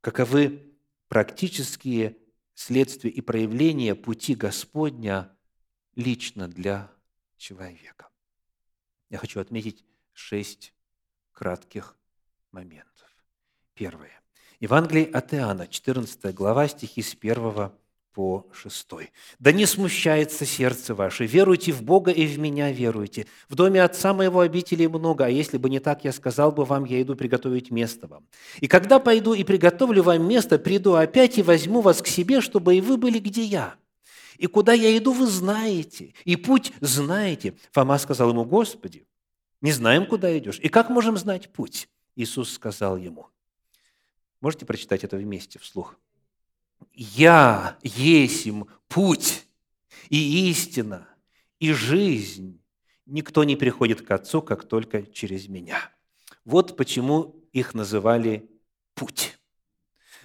Каковы 0.00 0.74
практические 1.08 2.16
следствия 2.54 3.10
и 3.10 3.20
проявления 3.20 3.94
пути 3.94 4.34
Господня 4.34 5.36
лично 5.94 6.48
для 6.48 6.90
человека. 7.36 8.08
Я 9.10 9.18
хочу 9.18 9.40
отметить 9.40 9.84
шесть 10.14 10.72
кратких 11.32 11.98
моментов. 12.50 13.10
Первое. 13.74 14.19
Евангелие 14.60 15.06
от 15.06 15.32
Иоанна, 15.32 15.66
14 15.66 16.34
глава, 16.34 16.68
стихи 16.68 17.00
с 17.00 17.16
1 17.18 17.70
по 18.12 18.46
6. 18.52 18.88
«Да 19.38 19.52
не 19.52 19.64
смущается 19.64 20.44
сердце 20.44 20.94
ваше, 20.94 21.24
веруйте 21.24 21.72
в 21.72 21.82
Бога 21.82 22.10
и 22.10 22.26
в 22.26 22.38
меня 22.38 22.70
веруйте. 22.70 23.26
В 23.48 23.54
доме 23.54 23.82
Отца 23.82 24.12
моего 24.12 24.40
обителей 24.40 24.86
много, 24.86 25.24
а 25.24 25.28
если 25.30 25.56
бы 25.56 25.70
не 25.70 25.78
так, 25.80 26.04
я 26.04 26.12
сказал 26.12 26.52
бы 26.52 26.66
вам, 26.66 26.84
я 26.84 27.00
иду 27.00 27.16
приготовить 27.16 27.70
место 27.70 28.06
вам. 28.06 28.26
И 28.60 28.66
когда 28.66 28.98
пойду 28.98 29.32
и 29.32 29.44
приготовлю 29.44 30.02
вам 30.02 30.28
место, 30.28 30.58
приду 30.58 30.92
опять 30.92 31.38
и 31.38 31.42
возьму 31.42 31.80
вас 31.80 32.02
к 32.02 32.06
себе, 32.06 32.42
чтобы 32.42 32.76
и 32.76 32.82
вы 32.82 32.98
были, 32.98 33.18
где 33.18 33.42
я. 33.42 33.76
И 34.36 34.46
куда 34.46 34.74
я 34.74 34.94
иду, 34.94 35.12
вы 35.12 35.26
знаете, 35.26 36.12
и 36.26 36.36
путь 36.36 36.74
знаете». 36.82 37.54
Фома 37.72 37.96
сказал 37.96 38.28
ему, 38.28 38.44
«Господи, 38.44 39.06
не 39.62 39.72
знаем, 39.72 40.04
куда 40.04 40.36
идешь, 40.36 40.58
и 40.60 40.68
как 40.68 40.90
можем 40.90 41.16
знать 41.16 41.50
путь?» 41.50 41.88
Иисус 42.14 42.52
сказал 42.52 42.98
ему. 42.98 43.28
Можете 44.40 44.66
прочитать 44.66 45.04
это 45.04 45.16
вместе 45.16 45.58
вслух? 45.58 45.96
«Я 46.94 47.78
есим 47.82 48.66
путь 48.88 49.46
и 50.08 50.50
истина, 50.50 51.08
и 51.58 51.72
жизнь. 51.72 52.62
Никто 53.06 53.44
не 53.44 53.56
приходит 53.56 54.02
к 54.02 54.10
Отцу, 54.10 54.40
как 54.42 54.66
только 54.66 55.02
через 55.02 55.48
Меня». 55.48 55.92
Вот 56.44 56.76
почему 56.76 57.36
их 57.52 57.74
называли 57.74 58.50
«путь». 58.94 59.38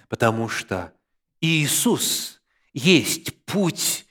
Потому 0.08 0.48
что 0.48 0.94
Иисус 1.40 2.40
есть 2.72 3.44
путь 3.44 4.05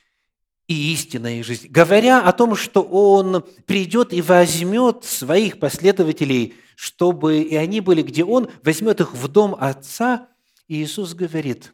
и 0.67 0.93
истинная 0.93 1.43
жизнь. 1.43 1.67
Говоря 1.69 2.21
о 2.23 2.34
том, 2.34 2.56
что 2.56 2.82
Он 2.82 3.43
придет 3.65 4.13
и 4.13 4.21
возьмет 4.21 5.04
своих 5.04 5.60
последователей, 5.60 6.56
чтобы 6.75 7.41
и 7.41 7.56
они 7.56 7.82
были, 7.82 8.01
где 8.01 8.23
Он, 8.23 8.49
возьмет 8.63 8.99
их 9.01 9.13
в 9.13 9.28
дом 9.28 9.56
Отца, 9.60 10.28
Иисус 10.67 11.13
говорит, 11.13 11.73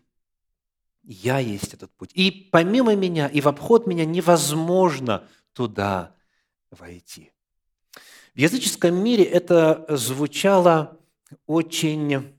я 1.03 1.39
есть 1.39 1.73
этот 1.73 1.91
путь. 1.95 2.11
И 2.13 2.31
помимо 2.51 2.95
меня, 2.95 3.27
и 3.27 3.41
в 3.41 3.47
обход 3.47 3.87
меня 3.87 4.05
невозможно 4.05 5.27
туда 5.53 6.15
войти. 6.69 7.31
В 8.35 8.39
языческом 8.39 8.95
мире 8.95 9.23
это 9.23 9.85
звучало 9.89 10.99
очень 11.47 12.33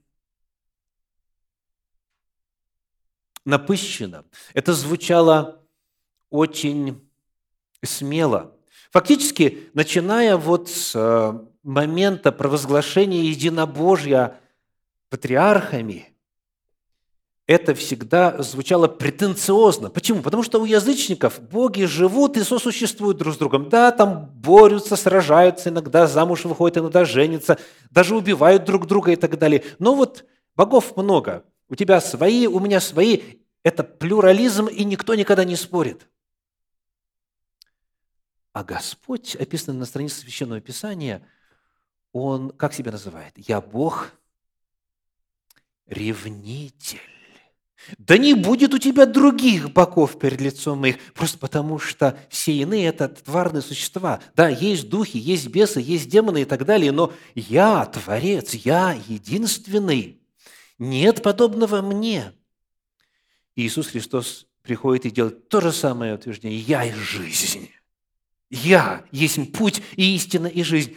напыщенно. 3.44 4.24
Это 4.54 4.72
звучало 4.74 5.61
очень 6.32 7.00
смело. 7.84 8.56
Фактически, 8.90 9.70
начиная 9.74 10.36
вот 10.36 10.68
с 10.68 10.92
э, 10.94 11.32
момента 11.62 12.32
провозглашения 12.32 13.22
единобожья 13.22 14.40
патриархами– 15.08 16.08
это 17.46 17.74
всегда 17.74 18.40
звучало 18.42 18.86
претенциозно. 18.86 19.90
Почему? 19.90 20.22
Потому 20.22 20.42
что 20.42 20.60
у 20.60 20.64
язычников 20.64 21.40
боги 21.40 21.84
живут 21.84 22.36
и 22.36 22.44
сосуществуют 22.44 23.18
друг 23.18 23.34
с 23.34 23.36
другом. 23.36 23.68
Да, 23.68 23.90
там 23.90 24.30
борются, 24.36 24.94
сражаются, 24.94 25.68
иногда 25.68 26.06
замуж 26.06 26.44
выходят, 26.44 26.78
иногда 26.78 27.04
женятся, 27.04 27.58
даже 27.90 28.16
убивают 28.16 28.64
друг 28.64 28.86
друга 28.86 29.12
и 29.12 29.16
так 29.16 29.38
далее. 29.38 29.64
Но 29.80 29.94
вот 29.94 30.24
богов 30.54 30.96
много. 30.96 31.44
У 31.68 31.74
тебя 31.74 32.00
свои, 32.00 32.46
у 32.46 32.60
меня 32.60 32.80
свои. 32.80 33.20
Это 33.64 33.84
плюрализм, 33.84 34.66
и 34.66 34.84
никто 34.84 35.14
никогда 35.14 35.44
не 35.44 35.56
спорит. 35.56 36.08
А 38.52 38.64
Господь, 38.64 39.34
описанный 39.36 39.78
на 39.78 39.86
странице 39.86 40.20
Священного 40.20 40.60
Писания, 40.60 41.26
Он 42.12 42.50
как 42.50 42.74
себя 42.74 42.92
называет? 42.92 43.32
«Я 43.36 43.60
Бог 43.60 44.12
ревнитель». 45.86 47.00
Да 47.98 48.16
не 48.16 48.34
будет 48.34 48.74
у 48.74 48.78
тебя 48.78 49.06
других 49.06 49.72
богов 49.72 50.18
перед 50.18 50.40
лицом 50.40 50.78
моих, 50.78 50.98
просто 51.14 51.38
потому 51.38 51.78
что 51.78 52.16
все 52.28 52.52
иные– 52.52 52.86
это 52.88 53.08
тварные 53.08 53.62
существа. 53.62 54.20
Да, 54.36 54.48
есть 54.48 54.88
духи, 54.88 55.18
есть 55.18 55.48
бесы, 55.48 55.80
есть 55.80 56.08
демоны 56.08 56.42
и 56.42 56.44
так 56.44 56.64
далее, 56.64 56.92
но 56.92 57.12
я 57.34 57.84
Творец, 57.86 58.54
я 58.54 58.96
единственный. 59.08 60.20
Нет 60.78 61.22
подобного 61.22 61.82
мне. 61.82 62.32
Иисус 63.56 63.88
Христос 63.88 64.46
приходит 64.62 65.06
и 65.06 65.10
делает 65.10 65.48
то 65.48 65.60
же 65.60 65.72
самое 65.72 66.14
утверждение. 66.14 66.60
Я 66.60 66.94
жизнь. 66.94 67.68
Я 68.52 69.06
есть 69.10 69.52
путь 69.54 69.82
и 69.96 70.14
истина 70.14 70.46
и 70.46 70.62
жизнь. 70.62 70.94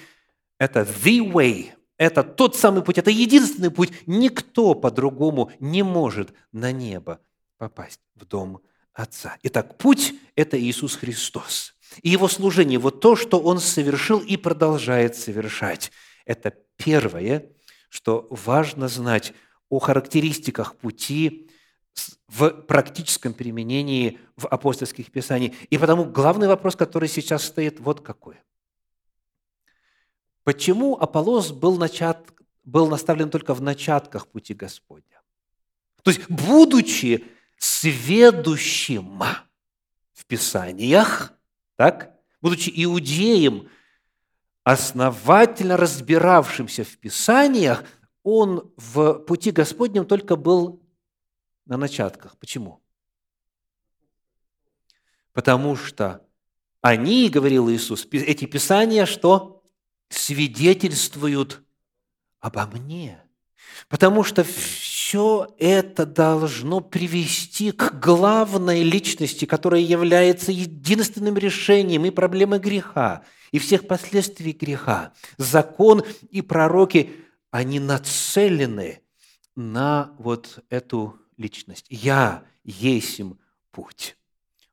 Это 0.59 0.81
the 0.81 1.19
way, 1.31 1.71
это 1.97 2.21
тот 2.21 2.57
самый 2.57 2.83
путь, 2.83 2.97
это 2.97 3.09
единственный 3.09 3.71
путь. 3.71 3.93
Никто 4.05 4.75
по-другому 4.75 5.53
не 5.61 5.81
может 5.81 6.33
на 6.51 6.73
небо 6.73 7.21
попасть 7.57 8.01
в 8.13 8.25
дом 8.25 8.59
Отца. 8.91 9.37
Итак, 9.43 9.77
путь– 9.77 10.15
это 10.35 10.59
Иисус 10.59 10.97
Христос. 10.97 11.75
И 12.01 12.09
Его 12.09 12.27
служение, 12.27 12.77
вот 12.77 12.99
то, 12.99 13.15
что 13.15 13.39
Он 13.39 13.59
совершил 13.59 14.19
и 14.19 14.35
продолжает 14.35 15.15
совершать. 15.15 15.93
Это 16.25 16.53
первое, 16.75 17.51
что 17.87 18.27
важно 18.29 18.89
знать 18.89 19.33
о 19.69 19.79
характеристиках 19.79 20.75
пути 20.75 21.49
в 22.27 22.49
практическом 22.49 23.34
применении 23.34 24.19
в 24.36 24.47
апостольских 24.47 25.12
писаниях. 25.12 25.53
И 25.69 25.77
потому 25.77 26.05
главный 26.05 26.47
вопрос, 26.47 26.75
который 26.75 27.08
сейчас 27.08 27.43
стоит, 27.45 27.79
вот 27.79 28.01
какой. 28.01 28.38
Почему 30.43 30.95
Аполлос 30.95 31.51
был, 31.51 31.77
начат, 31.77 32.19
был 32.63 32.88
наставлен 32.88 33.29
только 33.29 33.53
в 33.53 33.62
начатках 33.62 34.27
пути 34.27 34.53
Господня? 34.53 35.21
То 36.03 36.12
есть, 36.12 36.29
будучи 36.29 37.25
сведущим 37.58 39.23
в 40.13 40.25
Писаниях, 40.25 41.34
так, 41.77 42.15
будучи 42.41 42.71
иудеем, 42.75 43.69
основательно 44.63 45.77
разбиравшимся 45.77 46.84
в 46.84 46.97
Писаниях, 46.97 47.84
он 48.23 48.71
в 48.77 49.13
пути 49.13 49.51
Господнем 49.51 50.05
только 50.05 50.36
был 50.36 50.85
на 51.65 51.78
начатках. 51.78 52.38
Почему? 52.38 52.82
Потому 55.34 55.75
что 55.75 56.25
они, 56.82 57.30
говорил 57.30 57.69
Иисус, 57.69 58.08
эти 58.12 58.45
Писания 58.45 59.06
что? 59.06 59.63
Свидетельствуют 60.10 61.63
обо 62.39 62.67
мне. 62.67 63.21
Потому 63.89 64.23
что 64.23 64.43
все 64.43 65.54
это 65.58 66.06
должно 66.06 66.80
привести 66.80 67.71
к 67.71 67.99
главной 67.99 68.84
личности, 68.84 69.45
которая 69.45 69.82
является 69.82 70.51
единственным 70.51 71.38
решением 71.38 72.06
и 72.06 72.12
проблемы 72.12 72.60
греха, 72.60 73.23
и 73.51 73.60
всех 73.60 73.88
последствий 73.88 74.54
греха. 74.54 75.13
Закон 75.38 76.04
и 76.30 76.41
пророки, 76.41 77.12
они 77.51 77.80
нацелены 77.80 79.01
на 79.56 80.15
вот 80.17 80.63
эту 80.69 81.19
личность. 81.38 81.86
«Я 81.89 82.45
есим 82.63 83.39
путь». 83.71 84.17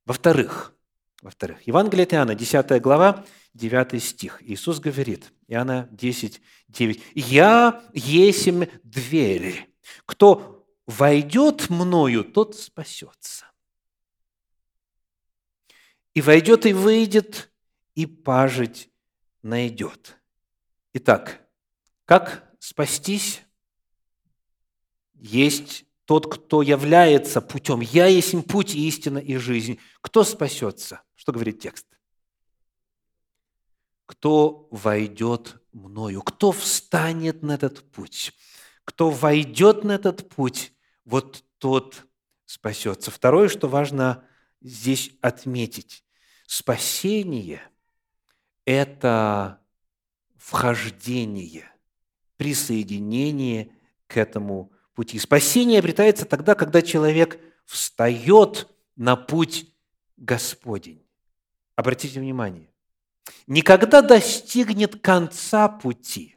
Во-вторых, 0.04 0.74
во-вторых, 1.22 1.62
Евангелие 1.66 2.04
от 2.04 2.14
Иоанна, 2.14 2.34
10 2.34 2.82
глава, 2.82 3.24
9 3.54 4.02
стих. 4.02 4.42
Иисус 4.42 4.80
говорит, 4.80 5.32
Иоанна 5.46 5.88
10, 5.92 6.40
9, 6.68 7.02
«Я 7.14 7.84
есим 7.94 8.68
дверь. 8.82 9.70
Кто 10.04 10.66
войдет 10.86 11.70
мною, 11.70 12.24
тот 12.24 12.56
спасется. 12.56 13.46
И 16.14 16.20
войдет 16.20 16.66
и 16.66 16.72
выйдет, 16.72 17.52
и 17.94 18.06
пажить 18.06 18.90
найдет». 19.42 20.18
Итак, 20.94 21.40
как 22.04 22.52
спастись? 22.58 23.42
Есть 25.14 25.84
тот, 26.04 26.32
кто 26.32 26.62
является 26.62 27.40
путем. 27.40 27.80
«Я 27.80 28.06
есть 28.06 28.34
путь, 28.46 28.74
истина 28.74 29.18
и 29.18 29.36
жизнь». 29.36 29.78
Кто 30.00 30.24
спасется? 30.24 31.02
Что 31.14 31.32
говорит 31.32 31.60
текст? 31.60 31.86
Кто 34.06 34.68
войдет 34.70 35.62
мною? 35.72 36.22
Кто 36.22 36.52
встанет 36.52 37.42
на 37.42 37.52
этот 37.52 37.90
путь? 37.92 38.32
Кто 38.84 39.10
войдет 39.10 39.84
на 39.84 39.92
этот 39.92 40.28
путь, 40.28 40.72
вот 41.04 41.44
тот 41.58 42.04
спасется. 42.44 43.10
Второе, 43.10 43.48
что 43.48 43.68
важно 43.68 44.24
здесь 44.60 45.12
отметить. 45.20 46.04
Спасение– 46.46 47.62
это 48.64 49.60
вхождение, 50.36 51.70
присоединение 52.36 53.72
к 54.08 54.16
этому 54.16 54.71
пути. 54.94 55.18
Спасение 55.18 55.78
обретается 55.78 56.24
тогда, 56.24 56.54
когда 56.54 56.82
человек 56.82 57.40
встает 57.64 58.68
на 58.96 59.16
путь 59.16 59.72
Господень. 60.16 61.06
Обратите 61.74 62.20
внимание, 62.20 62.70
никогда 63.46 64.02
достигнет 64.02 65.00
конца 65.00 65.68
пути, 65.68 66.36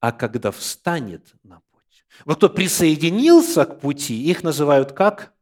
а 0.00 0.12
когда 0.12 0.50
встанет 0.50 1.34
на 1.42 1.60
путь. 1.72 2.04
Вот 2.24 2.36
кто 2.36 2.48
присоединился 2.48 3.64
к 3.64 3.80
пути, 3.80 4.22
их 4.24 4.42
называют 4.42 4.92
как? 4.92 5.34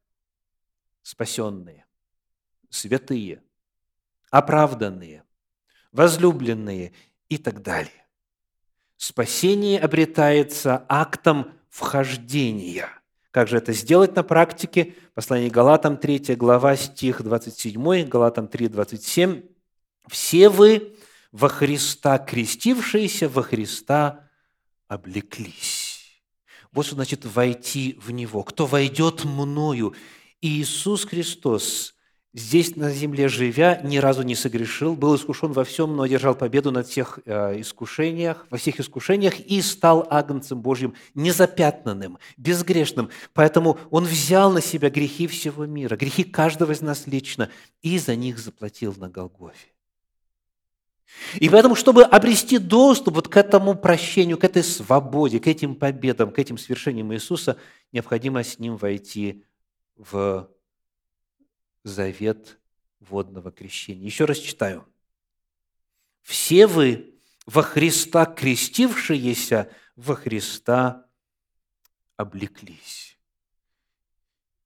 Спасенные, 1.02 1.84
святые, 2.70 3.42
оправданные, 4.30 5.24
возлюбленные 5.90 6.92
и 7.28 7.38
так 7.38 7.62
далее. 7.62 8.01
Спасение 9.02 9.80
обретается 9.80 10.86
актом 10.88 11.50
вхождения. 11.70 12.88
Как 13.32 13.48
же 13.48 13.56
это 13.56 13.72
сделать 13.72 14.14
на 14.14 14.22
практике? 14.22 14.94
Послание 15.14 15.50
Галатам, 15.50 15.96
3 15.96 16.36
глава, 16.36 16.76
стих 16.76 17.20
27, 17.20 18.06
Галатам 18.06 18.46
3, 18.46 18.68
27. 18.68 19.42
«Все 20.06 20.48
вы 20.48 20.94
во 21.32 21.48
Христа 21.48 22.16
крестившиеся, 22.18 23.28
во 23.28 23.42
Христа 23.42 24.28
облеклись». 24.86 26.22
Вот 26.70 26.86
что 26.86 26.94
значит 26.94 27.24
«войти 27.24 27.98
в 28.00 28.12
Него». 28.12 28.44
Кто 28.44 28.66
войдет 28.66 29.24
мною? 29.24 29.96
Иисус 30.40 31.06
Христос 31.06 31.96
здесь 32.34 32.76
на 32.76 32.90
земле 32.90 33.28
живя, 33.28 33.80
ни 33.82 33.98
разу 33.98 34.22
не 34.22 34.34
согрешил, 34.34 34.94
был 34.94 35.16
искушен 35.16 35.52
во 35.52 35.64
всем, 35.64 35.96
но 35.96 36.02
одержал 36.02 36.34
победу 36.34 36.70
над 36.70 36.86
всех 36.86 37.18
э, 37.24 37.60
искушениях, 37.60 38.46
во 38.50 38.58
всех 38.58 38.80
искушениях 38.80 39.38
и 39.40 39.60
стал 39.60 40.06
агнцем 40.10 40.60
Божьим, 40.60 40.94
незапятнанным, 41.14 42.18
безгрешным. 42.36 43.10
Поэтому 43.34 43.78
Он 43.90 44.04
взял 44.04 44.50
на 44.50 44.60
себя 44.60 44.90
грехи 44.90 45.26
всего 45.26 45.66
мира, 45.66 45.96
грехи 45.96 46.24
каждого 46.24 46.72
из 46.72 46.80
нас 46.80 47.06
лично, 47.06 47.50
и 47.82 47.98
за 47.98 48.16
них 48.16 48.38
заплатил 48.38 48.94
на 48.96 49.08
Голгофе. 49.08 49.68
И 51.34 51.50
поэтому, 51.50 51.74
чтобы 51.74 52.04
обрести 52.04 52.56
доступ 52.56 53.16
вот 53.16 53.28
к 53.28 53.36
этому 53.36 53.74
прощению, 53.74 54.38
к 54.38 54.44
этой 54.44 54.62
свободе, 54.62 55.40
к 55.40 55.46
этим 55.46 55.74
победам, 55.74 56.30
к 56.30 56.38
этим 56.38 56.56
свершениям 56.56 57.12
Иисуса, 57.12 57.58
необходимо 57.92 58.42
с 58.42 58.58
Ним 58.58 58.76
войти 58.76 59.44
в 59.96 60.48
завет 61.84 62.58
водного 63.00 63.50
крещения. 63.50 64.06
Еще 64.06 64.24
раз 64.24 64.38
читаю. 64.38 64.86
«Все 66.22 66.66
вы 66.66 67.14
во 67.46 67.62
Христа 67.62 68.26
крестившиеся, 68.26 69.70
во 69.96 70.14
Христа 70.14 71.06
облеклись». 72.16 73.18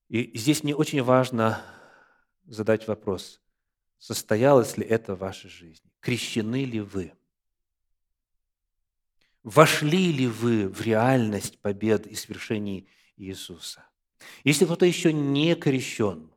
И 0.09 0.37
здесь 0.37 0.63
мне 0.63 0.75
очень 0.75 1.01
важно 1.03 1.61
задать 2.45 2.87
вопрос, 2.87 3.41
состоялось 3.97 4.77
ли 4.77 4.85
это 4.85 5.15
в 5.15 5.19
вашей 5.19 5.49
жизни? 5.49 5.91
Крещены 5.99 6.63
ли 6.63 6.79
вы? 6.79 7.13
Вошли 9.43 10.13
ли 10.13 10.27
вы 10.27 10.69
в 10.69 10.79
реальность 10.81 11.59
побед 11.59 12.07
и 12.07 12.15
свершений 12.15 12.87
Иисуса? 13.17 13.85
Если 14.43 14.65
кто-то 14.65 14.85
еще 14.85 15.11
не 15.11 15.55
крещен– 15.55 16.31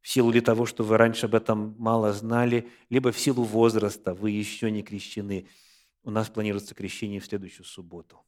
в 0.00 0.08
силу 0.08 0.30
ли 0.30 0.40
того, 0.40 0.66
что 0.66 0.84
вы 0.84 0.96
раньше 0.96 1.26
об 1.26 1.34
этом 1.34 1.74
мало 1.78 2.12
знали, 2.12 2.70
либо 2.88 3.12
в 3.12 3.18
силу 3.18 3.44
возраста 3.44 4.14
вы 4.14 4.30
еще 4.30 4.70
не 4.70 4.82
крещены. 4.82 5.48
У 6.02 6.10
нас 6.10 6.28
планируется 6.28 6.74
крещение 6.74 7.20
в 7.20 7.26
следующую 7.26 7.66
субботу. 7.66 8.20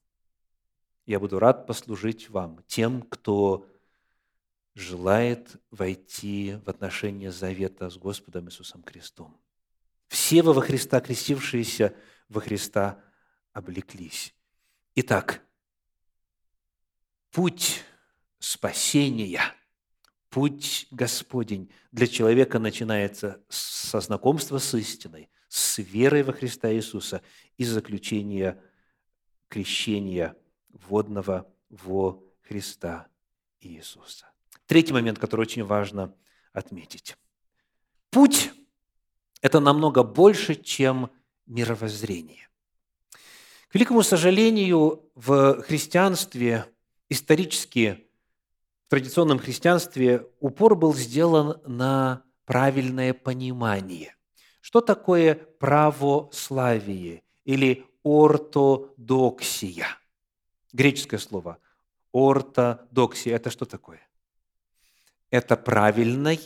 Я 1.06 1.20
буду 1.20 1.38
рад 1.38 1.66
послужить 1.66 2.28
вам, 2.30 2.62
тем, 2.66 3.02
кто 3.02 3.66
желает 4.74 5.56
войти 5.70 6.58
в 6.64 6.68
отношения 6.68 7.32
завета 7.32 7.90
с 7.90 7.96
Господом 7.96 8.48
Иисусом 8.48 8.82
Христом. 8.82 9.40
Все 10.08 10.42
вы 10.42 10.52
во 10.52 10.60
Христа 10.60 11.00
крестившиеся 11.00 11.94
во 12.28 12.40
Христа 12.40 13.02
облеклись. 13.52 14.34
Итак, 14.94 15.42
путь 17.30 17.82
спасения– 18.38 19.40
Путь 20.30 20.86
Господень 20.92 21.70
для 21.90 22.06
человека 22.06 22.60
начинается 22.60 23.42
со 23.48 24.00
знакомства 24.00 24.58
с 24.58 24.72
истиной, 24.74 25.28
с 25.48 25.78
верой 25.78 26.22
во 26.22 26.32
Христа 26.32 26.72
Иисуса 26.72 27.20
и 27.56 27.64
заключения 27.64 28.62
крещения 29.48 30.36
водного 30.68 31.52
во 31.68 32.22
Христа 32.42 33.08
Иисуса. 33.60 34.30
Третий 34.66 34.92
момент, 34.92 35.18
который 35.18 35.42
очень 35.42 35.64
важно 35.64 36.14
отметить. 36.52 37.16
Путь– 38.10 38.52
это 39.40 39.58
намного 39.58 40.04
больше, 40.04 40.54
чем 40.54 41.10
мировоззрение. 41.46 42.48
К 43.68 43.74
великому 43.74 44.04
сожалению, 44.04 45.10
в 45.16 45.62
христианстве 45.62 46.66
исторически 47.08 48.09
традиционном 48.90 49.38
христианстве 49.38 50.26
упор 50.40 50.74
был 50.74 50.94
сделан 50.94 51.60
на 51.64 52.24
правильное 52.44 53.14
понимание. 53.14 54.16
Что 54.60 54.80
такое 54.80 55.36
православие 55.36 57.22
или 57.44 57.86
ортодоксия. 58.02 59.86
Греческое 60.72 61.20
слово 61.20 61.58
ортодоксия– 62.12 63.36
это 63.36 63.50
что 63.50 63.64
такое? 63.64 64.00
Это 65.30 65.56
правильное 65.56 66.36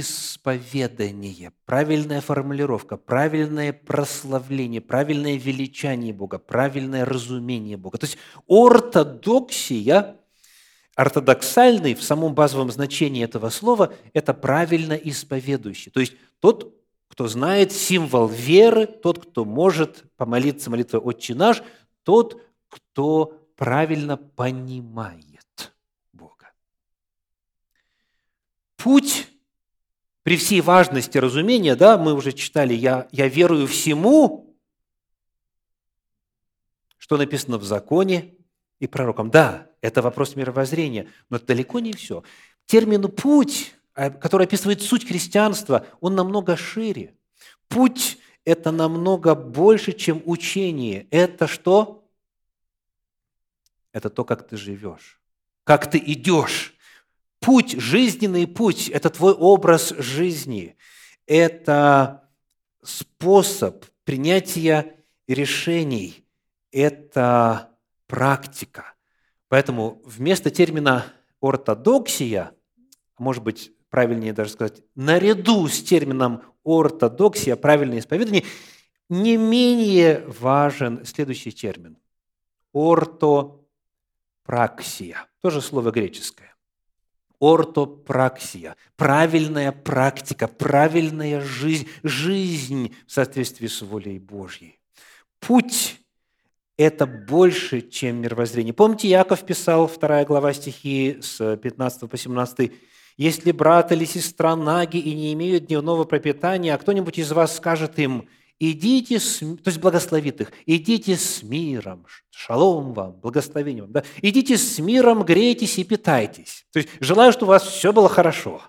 исповедание, 0.00 1.52
правильная 1.66 2.20
формулировка, 2.20 2.96
правильное 2.96 3.72
прославление, 3.72 4.80
правильное 4.80 5.36
величание 5.36 6.12
Бога, 6.12 6.38
правильное 6.38 7.04
разумение 7.04 7.76
Бога. 7.76 7.98
То 7.98 8.06
есть 8.06 8.18
ортодоксия, 8.48 10.16
ортодоксальный 10.96 11.94
в 11.94 12.02
самом 12.02 12.34
базовом 12.34 12.72
значении 12.72 13.22
этого 13.22 13.50
слова– 13.50 13.94
это 14.12 14.34
правильно 14.34 14.94
исповедующий. 14.94 15.92
То 15.92 16.00
есть 16.00 16.14
тот, 16.40 16.74
кто 17.06 17.28
знает 17.28 17.70
символ 17.70 18.26
веры, 18.26 18.86
тот, 18.86 19.24
кто 19.24 19.44
может 19.44 20.02
помолиться 20.16 20.70
молитвой 20.70 21.02
«Отче 21.02 21.36
наш», 21.36 21.62
тот, 22.02 22.42
кто 22.68 23.46
правильно 23.54 24.16
понимает 24.16 25.72
Бога. 26.12 26.50
Путь 28.76 29.23
при 30.24 30.38
всей 30.38 30.62
важности 30.62 31.18
разумения, 31.18 31.76
да, 31.76 31.98
мы 31.98 32.14
уже 32.14 32.32
читали, 32.32 32.72
я, 32.74 33.06
я 33.12 33.28
верую 33.28 33.68
всему, 33.68 34.56
что 36.96 37.18
написано 37.18 37.58
в 37.58 37.64
законе 37.64 38.34
и 38.80 38.86
пророкам. 38.86 39.30
Да, 39.30 39.70
это 39.82 40.00
вопрос 40.00 40.34
мировоззрения, 40.34 41.08
но 41.28 41.36
это 41.36 41.46
далеко 41.46 41.78
не 41.78 41.92
все. 41.92 42.24
Термин 42.64 43.02
«путь», 43.10 43.74
а, 43.94 44.08
который 44.08 44.46
описывает 44.46 44.80
суть 44.80 45.06
христианства, 45.06 45.86
он 46.00 46.14
намного 46.14 46.56
шире. 46.56 47.14
Путь– 47.68 48.18
это 48.46 48.72
намного 48.72 49.34
больше, 49.34 49.92
чем 49.92 50.22
учение. 50.24 51.06
Это 51.10 51.46
что? 51.46 52.08
Это 53.92 54.08
то, 54.08 54.24
как 54.24 54.48
ты 54.48 54.56
живешь, 54.56 55.20
как 55.64 55.90
ты 55.90 55.98
идешь 55.98 56.73
путь, 57.44 57.78
жизненный 57.78 58.46
путь– 58.46 58.88
это 58.90 59.10
твой 59.10 59.34
образ 59.34 59.90
жизни, 59.98 60.78
это 61.26 62.30
способ 62.82 63.84
принятия 64.04 64.96
решений, 65.28 66.24
это 66.72 67.68
практика. 68.06 68.94
Поэтому 69.48 70.00
вместо 70.04 70.50
термина 70.50 71.04
ортодоксия, 71.40 72.52
может 73.18 73.42
быть, 73.42 73.72
правильнее 73.90 74.32
даже 74.32 74.52
сказать, 74.52 74.82
наряду 74.94 75.68
с 75.68 75.82
термином 75.82 76.42
ортодоксия, 76.64 77.56
правильное 77.56 77.98
исповедание, 77.98 78.44
не 79.10 79.36
менее 79.36 80.24
важен 80.26 81.04
следующий 81.04 81.52
термин– 81.52 81.98
ортопраксия, 82.72 85.26
тоже 85.42 85.60
слово 85.60 85.90
греческое 85.90 86.53
ортопраксия, 87.52 88.76
правильная 88.96 89.72
практика, 89.72 90.48
правильная 90.48 91.40
жизнь, 91.40 91.88
жизнь 92.02 92.94
в 93.06 93.12
соответствии 93.12 93.66
с 93.66 93.82
волей 93.82 94.18
Божьей. 94.18 94.78
Путь– 95.40 96.00
это 96.78 97.06
больше, 97.06 97.82
чем 97.82 98.16
мировоззрение. 98.16 98.72
Помните, 98.72 99.08
Яков 99.08 99.44
писал, 99.44 99.88
2 99.88 100.24
глава 100.24 100.52
стихи 100.52 101.18
с 101.20 101.56
15 101.56 102.08
по 102.08 102.16
17, 102.16 102.72
«Если 103.16 103.52
брат 103.52 103.92
или 103.92 104.04
сестра 104.04 104.56
наги 104.56 104.96
и 104.96 105.14
не 105.14 105.32
имеют 105.34 105.66
дневного 105.66 106.04
пропитания, 106.04 106.74
а 106.74 106.78
кто-нибудь 106.78 107.18
из 107.18 107.30
вас 107.32 107.56
скажет 107.56 107.98
им– 107.98 108.28
идите, 108.58 109.18
с, 109.18 109.38
то 109.38 109.66
есть 109.66 109.78
благословит 109.78 110.40
их, 110.40 110.52
идите 110.66 111.16
с 111.16 111.42
миром, 111.42 112.06
шалом 112.30 112.92
вам, 112.92 113.12
благословение 113.12 113.82
вам, 113.82 113.92
да? 113.92 114.04
идите 114.22 114.56
с 114.56 114.78
миром, 114.78 115.24
грейтесь 115.24 115.78
и 115.78 115.84
питайтесь. 115.84 116.66
То 116.72 116.78
есть 116.78 116.90
желаю, 117.00 117.32
чтобы 117.32 117.50
у 117.50 117.54
вас 117.54 117.64
все 117.64 117.92
было 117.92 118.08
хорошо, 118.08 118.62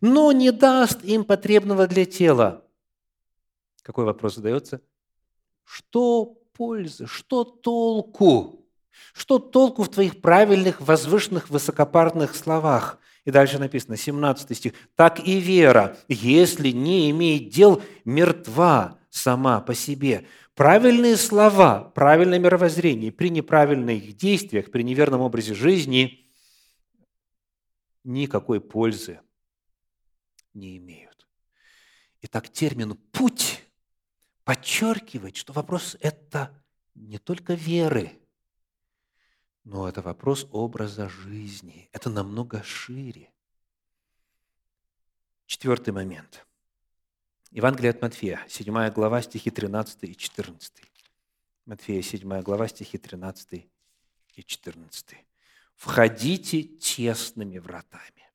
но 0.00 0.32
не 0.32 0.52
даст 0.52 1.04
им 1.04 1.24
потребного 1.24 1.86
для 1.86 2.04
тела. 2.04 2.64
Какой 3.82 4.04
вопрос 4.04 4.36
задается? 4.36 4.82
Что 5.64 6.38
пользы, 6.52 7.06
что 7.06 7.44
толку? 7.44 8.66
Что 9.12 9.38
толку 9.38 9.84
в 9.84 9.88
твоих 9.88 10.20
правильных, 10.20 10.80
возвышенных, 10.80 11.50
высокопарных 11.50 12.34
словах? 12.34 12.98
И 13.28 13.30
дальше 13.30 13.58
написано, 13.58 13.98
17 13.98 14.56
стих. 14.56 14.72
«Так 14.96 15.20
и 15.20 15.38
вера, 15.38 15.98
если 16.08 16.70
не 16.70 17.10
имеет 17.10 17.50
дел, 17.50 17.82
мертва, 18.06 18.98
сама 19.10 19.60
по 19.60 19.74
себе. 19.74 20.26
Правильные 20.54 21.18
слова, 21.18 21.92
правильное 21.94 22.38
мировоззрение 22.38 23.12
при 23.12 23.28
неправильных 23.28 24.16
действиях, 24.16 24.70
при 24.70 24.80
неверном 24.80 25.20
образе 25.20 25.52
жизни 25.52 26.26
никакой 28.02 28.62
пользы 28.62 29.20
не 30.54 30.78
имеют. 30.78 31.28
Итак, 32.22 32.48
термин 32.48 32.94
«путь» 33.12 33.62
подчеркивает, 34.44 35.36
что 35.36 35.52
вопрос– 35.52 35.98
это 36.00 36.64
не 36.94 37.18
только 37.18 37.52
веры, 37.52 38.12
но 39.68 39.88
это 39.88 40.00
вопрос 40.00 40.46
образа 40.50 41.08
жизни. 41.08 41.88
Это 41.92 42.08
намного 42.08 42.62
шире. 42.62 43.30
Четвертый 45.46 45.92
момент– 45.92 46.46
Евангелие 47.50 47.90
от 47.90 48.02
Матфея, 48.02 48.44
7 48.48 48.90
глава, 48.90 49.22
стихи 49.22 49.50
13 49.50 50.04
и 50.04 50.14
14. 50.14 50.72
Матфея, 51.64 52.02
7 52.02 52.42
глава, 52.42 52.68
стихи 52.68 52.98
13 52.98 53.66
и 54.34 54.44
14. 54.44 55.16
«Входите 55.76 56.62
тесными 56.62 57.58
вратами, 57.58 58.30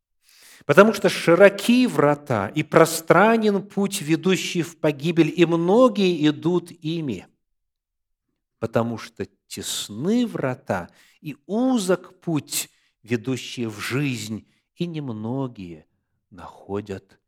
потому 0.65 0.93
что 0.93 1.09
широки 1.09 1.85
врата 1.85 2.47
и 2.47 2.63
пространен 2.63 3.61
путь, 3.67 4.01
ведущий 4.01 4.63
в 4.63 4.79
погибель, 4.79 5.31
и 5.35 5.45
многие 5.45 6.27
идут 6.27 6.71
ими, 6.71 7.27
потому 8.57 8.97
что 8.97 9.27
тесны 9.47 10.25
врата 10.25 10.89
и 11.23 11.37
узок 11.45 12.19
путь, 12.19 12.69
ведущий 13.01 13.65
в 13.65 13.79
жизнь, 13.79 14.51
и 14.75 14.85
немногие 14.85 15.87
находят 16.29 17.19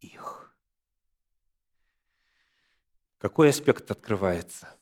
их». 0.00 0.56
Какой 3.18 3.50
аспект 3.50 3.90
открывается? 3.90 4.74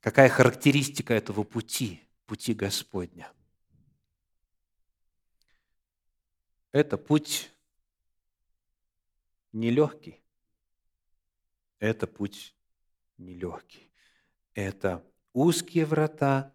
Какая 0.00 0.30
характеристика 0.30 1.12
этого 1.12 1.42
пути, 1.42 2.00
пути 2.24 2.54
Господня? 2.54 3.30
Это 6.72 6.96
путь 6.96 7.50
нелегкий. 9.52 10.22
Это 11.80 12.06
путь 12.06 12.54
нелегкий. 13.18 13.90
Это 14.54 15.04
узкие 15.32 15.84
врата, 15.84 16.54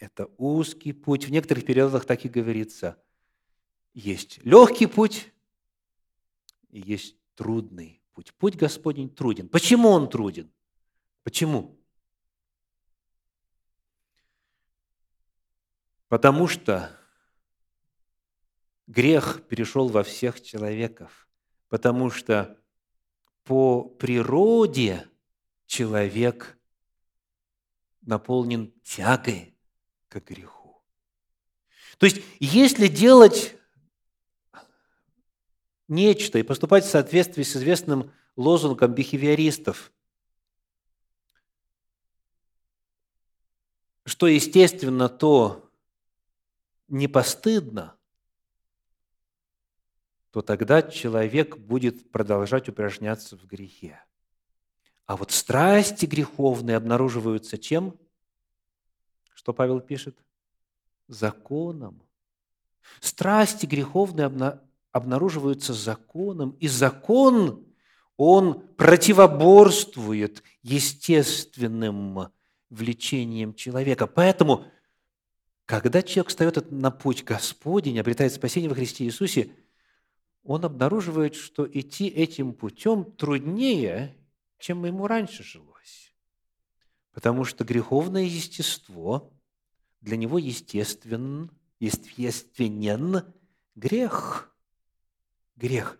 это 0.00 0.30
узкий 0.38 0.92
путь. 0.92 1.26
В 1.26 1.30
некоторых 1.30 1.64
периодах 1.64 2.06
так 2.06 2.24
и 2.24 2.28
говорится. 2.28 3.00
Есть 3.92 4.38
легкий 4.44 4.86
путь 4.86 5.32
и 6.70 6.80
есть 6.80 7.16
трудный 7.34 8.02
путь. 8.12 8.32
Путь 8.34 8.56
Господень 8.56 9.10
труден. 9.10 9.48
Почему 9.48 9.90
он 9.90 10.08
труден? 10.08 10.50
Почему? 11.22 11.78
Потому 16.08 16.48
что 16.48 16.90
грех 18.86 19.46
перешел 19.48 19.88
во 19.88 20.02
всех 20.02 20.42
человеков, 20.42 21.28
потому 21.68 22.10
что 22.10 22.58
по 23.44 23.84
природе 23.84 25.06
человек 25.66 26.58
наполнен 28.00 28.72
тягой 28.82 29.54
к 30.10 30.28
греху. 30.28 30.82
То 31.98 32.06
есть, 32.06 32.22
если 32.40 32.88
делать 32.88 33.56
нечто 35.88 36.38
и 36.38 36.42
поступать 36.42 36.84
в 36.84 36.90
соответствии 36.90 37.42
с 37.42 37.56
известным 37.56 38.12
лозунгом 38.36 38.92
бихевиористов, 38.92 39.92
что, 44.04 44.26
естественно, 44.26 45.08
то 45.08 45.70
не 46.88 47.06
постыдно, 47.06 47.96
то 50.30 50.42
тогда 50.42 50.82
человек 50.82 51.56
будет 51.58 52.10
продолжать 52.10 52.68
упражняться 52.68 53.36
в 53.36 53.46
грехе. 53.46 54.02
А 55.06 55.16
вот 55.16 55.32
страсти 55.32 56.06
греховные 56.06 56.76
обнаруживаются 56.76 57.58
чем? 57.58 57.98
Что 59.40 59.54
Павел 59.54 59.80
пишет? 59.80 60.18
Законом. 61.08 62.02
Страсти 63.00 63.64
греховные 63.64 64.60
обнаруживаются 64.92 65.72
законом, 65.72 66.50
и 66.60 66.68
закон, 66.68 67.64
Он 68.18 68.60
противоборствует 68.76 70.42
естественным 70.60 72.28
влечением 72.68 73.54
человека. 73.54 74.06
Поэтому, 74.06 74.66
когда 75.64 76.02
человек 76.02 76.28
встает 76.28 76.70
на 76.70 76.90
путь 76.90 77.24
Господень, 77.24 77.98
обретает 77.98 78.34
спасение 78.34 78.68
во 78.68 78.76
Христе 78.76 79.04
Иисусе, 79.04 79.56
он 80.42 80.66
обнаруживает, 80.66 81.34
что 81.34 81.66
идти 81.66 82.08
этим 82.08 82.52
путем 82.52 83.10
труднее, 83.10 84.18
чем 84.58 84.84
ему 84.84 85.06
раньше 85.06 85.42
жилось. 85.42 85.69
Потому 87.12 87.44
что 87.44 87.64
греховное 87.64 88.24
естество 88.24 89.32
для 90.00 90.16
него 90.16 90.38
естествен, 90.38 91.50
естественен 91.78 93.24
грех. 93.74 94.54
Грех. 95.56 95.98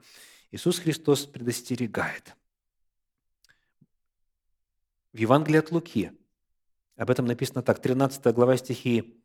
Иисус 0.50 0.78
Христос 0.78 1.26
предостерегает. 1.26 2.36
В 5.12 5.18
Евангелии 5.18 5.58
от 5.58 5.70
Луки 5.70 6.12
об 7.00 7.08
этом 7.08 7.24
написано 7.24 7.62
так, 7.62 7.80
13 7.80 8.34
глава 8.34 8.58
стихи 8.58 9.18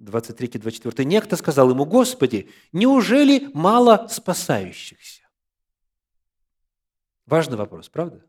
23-24. 0.00 1.02
Некто 1.04 1.36
сказал 1.36 1.70
ему, 1.70 1.86
«Господи, 1.86 2.50
неужели 2.72 3.50
мало 3.54 4.06
спасающихся?» 4.08 5.22
Важный 7.24 7.56
вопрос, 7.56 7.88
правда? 7.88 8.22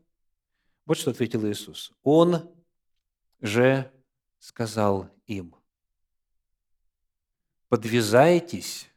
Вот 0.86 0.96
что 0.96 1.10
ответил 1.10 1.46
Иисус. 1.46 1.92
Он 2.02 2.53
же 3.40 3.92
сказал 4.38 5.10
им, 5.26 5.54
«Подвязайтесь 7.68 8.88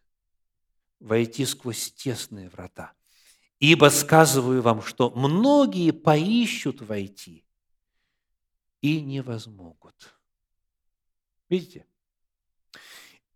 войти 1.00 1.46
сквозь 1.46 1.92
тесные 1.94 2.50
врата, 2.50 2.94
ибо 3.60 3.90
сказываю 3.90 4.62
вам, 4.62 4.82
что 4.82 5.10
многие 5.12 5.92
поищут 5.92 6.82
войти 6.82 7.46
и 8.82 9.02
не 9.02 9.22
возмогут». 9.22 10.18
Видите? 11.50 11.86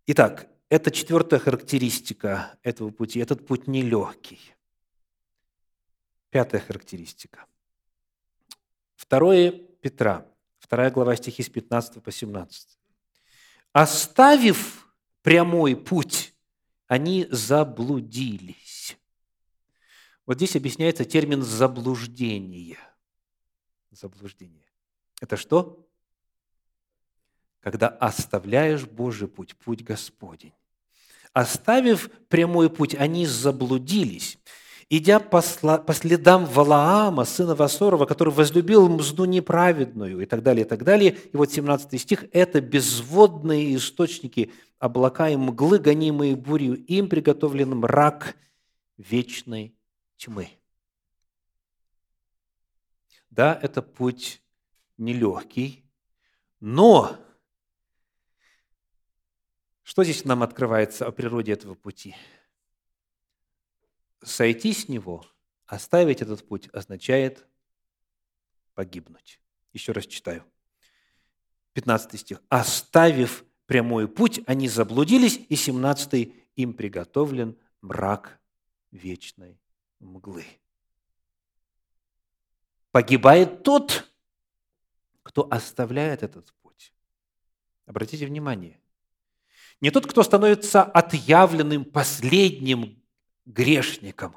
Итак, 0.06 0.48
это 0.68 0.90
четвертая 0.90 1.40
характеристика 1.40 2.58
этого 2.62 2.90
пути. 2.90 3.20
Этот 3.20 3.46
путь 3.46 3.66
нелегкий. 3.66 4.40
Пятая 6.30 6.60
характеристика. 6.60 7.46
Второе 8.96 9.50
Петра, 9.52 10.26
вторая 10.62 10.90
глава 10.90 11.16
стихи 11.16 11.42
с 11.42 11.48
15 11.48 12.02
по 12.02 12.10
17. 12.10 12.78
«Оставив 13.72 14.88
прямой 15.22 15.76
путь, 15.76 16.34
они 16.86 17.26
заблудились». 17.30 18.96
Вот 20.24 20.36
здесь 20.36 20.56
объясняется 20.56 21.04
термин 21.04 21.42
«заблуждение». 21.42 22.78
Заблуждение. 23.90 24.64
Это 25.20 25.36
что? 25.36 25.82
когда 27.62 27.88
оставляешь 27.88 28.84
Божий 28.84 29.28
путь, 29.28 29.56
путь 29.56 29.84
Господень. 29.84 30.52
Оставив 31.32 32.10
прямой 32.28 32.68
путь, 32.68 32.94
они 32.94 33.24
заблудились, 33.24 34.38
идя 34.94 35.20
по 35.20 35.40
следам 35.40 36.44
Валаама, 36.44 37.24
сына 37.24 37.54
Васорова, 37.54 38.04
который 38.04 38.30
возлюбил 38.30 38.90
мзду 38.90 39.24
неправедную, 39.24 40.20
и 40.20 40.26
так 40.26 40.42
далее, 40.42 40.66
и 40.66 40.68
так 40.68 40.84
далее. 40.84 41.16
И 41.32 41.34
вот 41.34 41.50
17 41.50 41.98
стих– 41.98 42.26
это 42.32 42.60
безводные 42.60 43.74
источники 43.74 44.52
облака 44.78 45.30
и 45.30 45.36
мглы, 45.36 45.78
гонимые 45.78 46.36
бурью, 46.36 46.74
им 46.74 47.08
приготовлен 47.08 47.70
мрак 47.70 48.36
вечной 48.98 49.74
тьмы. 50.18 50.50
Да, 53.30 53.58
это 53.62 53.80
путь 53.80 54.42
нелегкий, 54.98 55.86
но 56.60 57.16
что 59.82 60.04
здесь 60.04 60.26
нам 60.26 60.42
открывается 60.42 61.06
о 61.06 61.12
природе 61.12 61.52
этого 61.52 61.74
пути? 61.74 62.14
Сойти 64.22 64.72
с 64.72 64.88
него, 64.88 65.24
оставить 65.66 66.22
этот 66.22 66.46
путь, 66.46 66.68
означает 66.72 67.46
погибнуть. 68.74 69.40
Еще 69.72 69.92
раз 69.92 70.06
читаю. 70.06 70.44
15 71.72 72.20
стих. 72.20 72.42
«Оставив 72.48 73.44
прямой 73.66 74.06
путь, 74.06 74.40
они 74.46 74.68
заблудились». 74.68 75.40
И 75.48 75.56
17 75.56 76.34
«Им 76.56 76.74
приготовлен 76.74 77.58
мрак 77.80 78.40
вечной 78.90 79.58
мглы». 79.98 80.44
Погибает 82.90 83.62
тот, 83.62 84.08
кто 85.22 85.48
оставляет 85.50 86.22
этот 86.22 86.52
путь. 86.62 86.92
Обратите 87.86 88.26
внимание, 88.26 88.78
не 89.80 89.90
тот, 89.90 90.06
кто 90.06 90.22
становится 90.22 90.84
отъявленным 90.84 91.84
последним 91.84 93.01
грешником, 93.44 94.36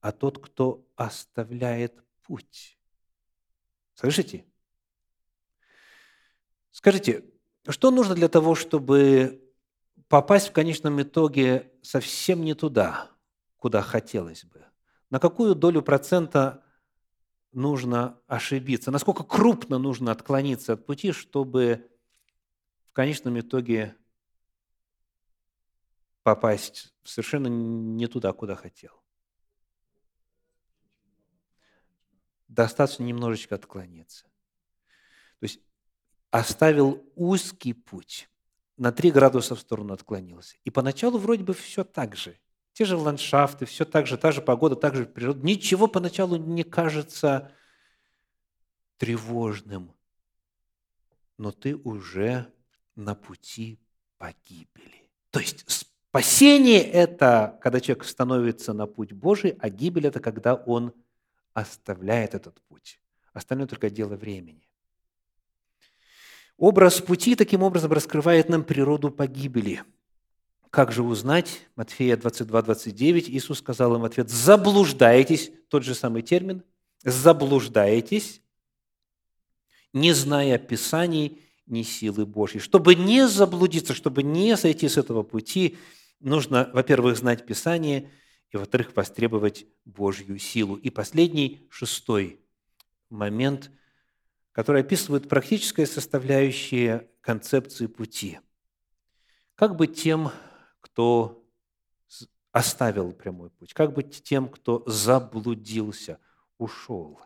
а 0.00 0.12
тот, 0.12 0.38
кто 0.38 0.86
оставляет 0.96 2.02
путь. 2.22 2.78
Слышите? 3.94 4.44
Скажите, 6.70 7.24
что 7.68 7.90
нужно 7.90 8.14
для 8.14 8.28
того, 8.28 8.54
чтобы 8.54 9.42
попасть 10.08 10.48
в 10.48 10.52
конечном 10.52 11.02
итоге 11.02 11.72
совсем 11.82 12.42
не 12.42 12.54
туда, 12.54 13.10
куда 13.56 13.82
хотелось 13.82 14.44
бы? 14.44 14.64
На 15.10 15.18
какую 15.18 15.54
долю 15.54 15.82
процента 15.82 16.64
нужно 17.52 18.20
ошибиться? 18.26 18.90
Насколько 18.90 19.24
крупно 19.24 19.78
нужно 19.78 20.12
отклониться 20.12 20.74
от 20.74 20.86
пути, 20.86 21.12
чтобы 21.12 21.90
в 22.86 22.92
конечном 22.92 23.38
итоге 23.40 23.96
попасть 26.22 26.94
совершенно 27.02 27.46
не 27.48 28.06
туда, 28.06 28.32
куда 28.32 28.54
хотел. 28.54 29.02
Достаточно 32.48 33.04
немножечко 33.04 33.54
отклониться. 33.54 34.24
То 35.38 35.44
есть 35.44 35.60
оставил 36.30 37.04
узкий 37.14 37.72
путь, 37.72 38.28
на 38.76 38.92
3 38.92 39.10
градуса 39.10 39.54
в 39.54 39.60
сторону 39.60 39.92
отклонился. 39.92 40.56
И 40.64 40.70
поначалу 40.70 41.18
вроде 41.18 41.44
бы 41.44 41.54
все 41.54 41.84
так 41.84 42.16
же. 42.16 42.38
Те 42.72 42.84
же 42.84 42.96
ландшафты, 42.96 43.66
все 43.66 43.84
так 43.84 44.06
же, 44.06 44.16
та 44.16 44.32
же 44.32 44.40
погода, 44.40 44.74
так 44.74 44.94
же 44.94 45.04
природа. 45.04 45.44
Ничего 45.44 45.86
поначалу 45.86 46.36
не 46.36 46.62
кажется 46.62 47.54
тревожным. 48.96 49.94
Но 51.36 51.52
ты 51.52 51.76
уже 51.76 52.52
на 52.94 53.14
пути 53.14 53.80
погибели. 54.18 55.10
То 55.30 55.40
есть 55.40 55.89
Спасение– 56.10 56.80
это 56.92 57.56
когда 57.62 57.80
человек 57.80 58.04
становится 58.04 58.72
на 58.72 58.88
путь 58.88 59.12
Божий, 59.12 59.56
а 59.60 59.70
гибель– 59.70 60.06
это 60.08 60.18
когда 60.18 60.56
он 60.56 60.92
оставляет 61.54 62.34
этот 62.34 62.60
путь. 62.62 62.98
Остальное 63.32 63.68
только 63.68 63.90
дело 63.90 64.16
времени. 64.16 64.68
Образ 66.56 67.00
пути 67.00 67.36
таким 67.36 67.62
образом 67.62 67.92
раскрывает 67.92 68.48
нам 68.48 68.64
природу 68.64 69.12
погибели. 69.12 69.84
Как 70.70 70.90
же 70.90 71.04
узнать? 71.04 71.60
Матфея 71.76 72.16
22, 72.16 72.60
29, 72.60 73.30
Иисус 73.30 73.58
сказал 73.58 73.94
им 73.94 74.00
в 74.00 74.04
ответ, 74.04 74.28
заблуждаетесь, 74.30 75.52
тот 75.68 75.84
же 75.84 75.94
самый 75.94 76.22
термин, 76.22 76.64
заблуждаетесь, 77.04 78.42
не 79.92 80.12
зная 80.12 80.58
Писаний, 80.58 81.40
ни 81.66 81.82
силы 81.82 82.26
Божьей. 82.26 82.58
Чтобы 82.58 82.96
не 82.96 83.28
заблудиться, 83.28 83.94
чтобы 83.94 84.24
не 84.24 84.56
сойти 84.56 84.88
с 84.88 84.96
этого 84.96 85.22
пути, 85.22 85.78
нужно, 86.20 86.70
во-первых, 86.72 87.16
знать 87.16 87.46
Писание, 87.46 88.10
и, 88.50 88.56
во-вторых, 88.56 88.94
востребовать 88.96 89.66
Божью 89.84 90.38
силу. 90.38 90.76
И 90.76 90.90
последний, 90.90 91.66
шестой 91.70 92.40
момент, 93.08 93.70
который 94.52 94.82
описывает 94.82 95.28
практическое 95.28 95.86
составляющее 95.86 97.08
концепции 97.20 97.86
пути. 97.86 98.40
Как 99.54 99.76
быть 99.76 100.00
тем, 100.00 100.32
кто 100.80 101.46
оставил 102.50 103.12
прямой 103.12 103.50
путь? 103.50 103.72
Как 103.72 103.92
быть 103.92 104.22
тем, 104.24 104.48
кто 104.48 104.82
заблудился, 104.86 106.18
ушел? 106.58 107.20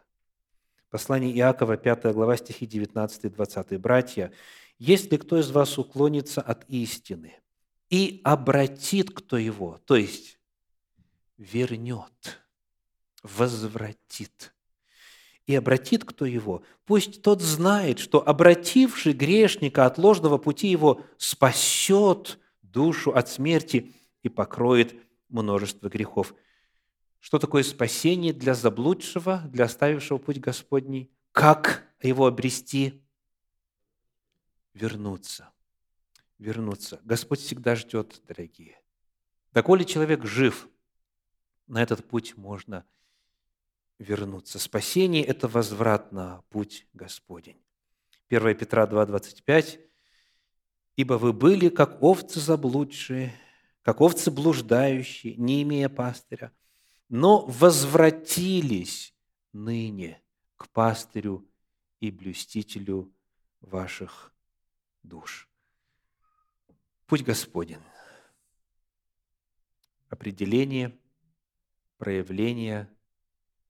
Послание 0.91 1.35
Иакова, 1.35 1.77
5 1.77 2.13
глава, 2.13 2.37
стихи 2.37 2.67
19 2.67 3.25
и 3.25 3.29
20. 3.31 3.81
«Братья, 3.81 4.31
если 4.79 5.17
кто 5.17 5.39
из 5.39 5.51
вас 5.51 5.79
уклонится 5.79 6.43
от 6.43 6.69
истины– 6.69 7.35
и 7.91 8.21
обратит 8.25 9.11
кто 9.11 9.37
его, 9.37 9.81
то 9.85 9.97
есть 9.97 10.39
вернет, 11.37 12.43
возвратит. 13.23 14.55
И 15.47 15.55
обратит 15.55 16.05
кто 16.05 16.25
его, 16.25 16.63
пусть 16.87 17.23
тот 17.23 17.43
знает, 17.43 17.99
что 17.99 18.27
обративший 18.27 19.13
грешника 19.13 19.85
от 19.85 19.99
ложного 19.99 20.39
пути 20.39 20.69
его 20.69 21.03
спасет 21.19 22.39
душу 22.63 23.13
от 23.13 23.29
смерти 23.29 23.93
и 24.23 24.29
покроет 24.29 24.95
множество 25.29 25.89
грехов. 25.89 26.35
Что 27.21 27.39
такое 27.39 27.63
спасение 27.63 28.33
для 28.33 28.55
заблудшего, 28.55 29.43
для 29.49 29.67
оставившего 29.67 30.19
путь 30.19 30.41
Господний? 30.41 31.11
Как 31.33 31.87
его 32.01 32.27
обрести? 32.27 33.03
Вернуться. 34.73 35.54
Вернуться. 36.45 37.01
Господь 37.05 37.41
всегда 37.41 37.75
ждет, 37.75 38.21
дорогие. 38.29 38.79
Доколе 39.55 39.87
человек 39.87 40.27
жив, 40.27 40.69
на 41.67 41.83
этот 41.83 42.07
путь 42.07 42.37
можно 42.37 42.85
вернуться. 43.99 44.59
Спасение– 44.59 45.25
это 45.25 45.49
возврат 45.49 46.13
на 46.13 46.43
путь 46.51 46.87
Господень. 46.93 47.57
1 48.29 48.59
Петра 48.59 48.87
2, 48.87 49.07
25. 49.07 49.81
«Ибо 50.97 51.15
вы 51.15 51.33
были, 51.33 51.71
как 51.71 52.03
овцы 52.03 52.41
заблудшие, 52.41 53.33
как 53.81 54.03
овцы 54.03 54.31
блуждающие, 54.31 55.37
не 55.37 55.63
имея 55.63 55.89
пастыря, 55.89 56.53
но 57.09 57.47
возвратились 57.47 59.15
ныне 59.55 60.23
к 60.57 60.69
пастырю 60.69 61.49
и 62.01 62.11
блюстителю 62.11 63.11
ваших 63.63 64.35
душ». 65.03 65.49
Путь 67.07 67.23
Господень. 67.23 67.83
Определение, 70.09 70.99
проявление– 71.99 72.89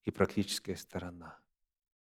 и 0.05 0.11
практическая 0.11 0.76
сторона. 0.76 1.39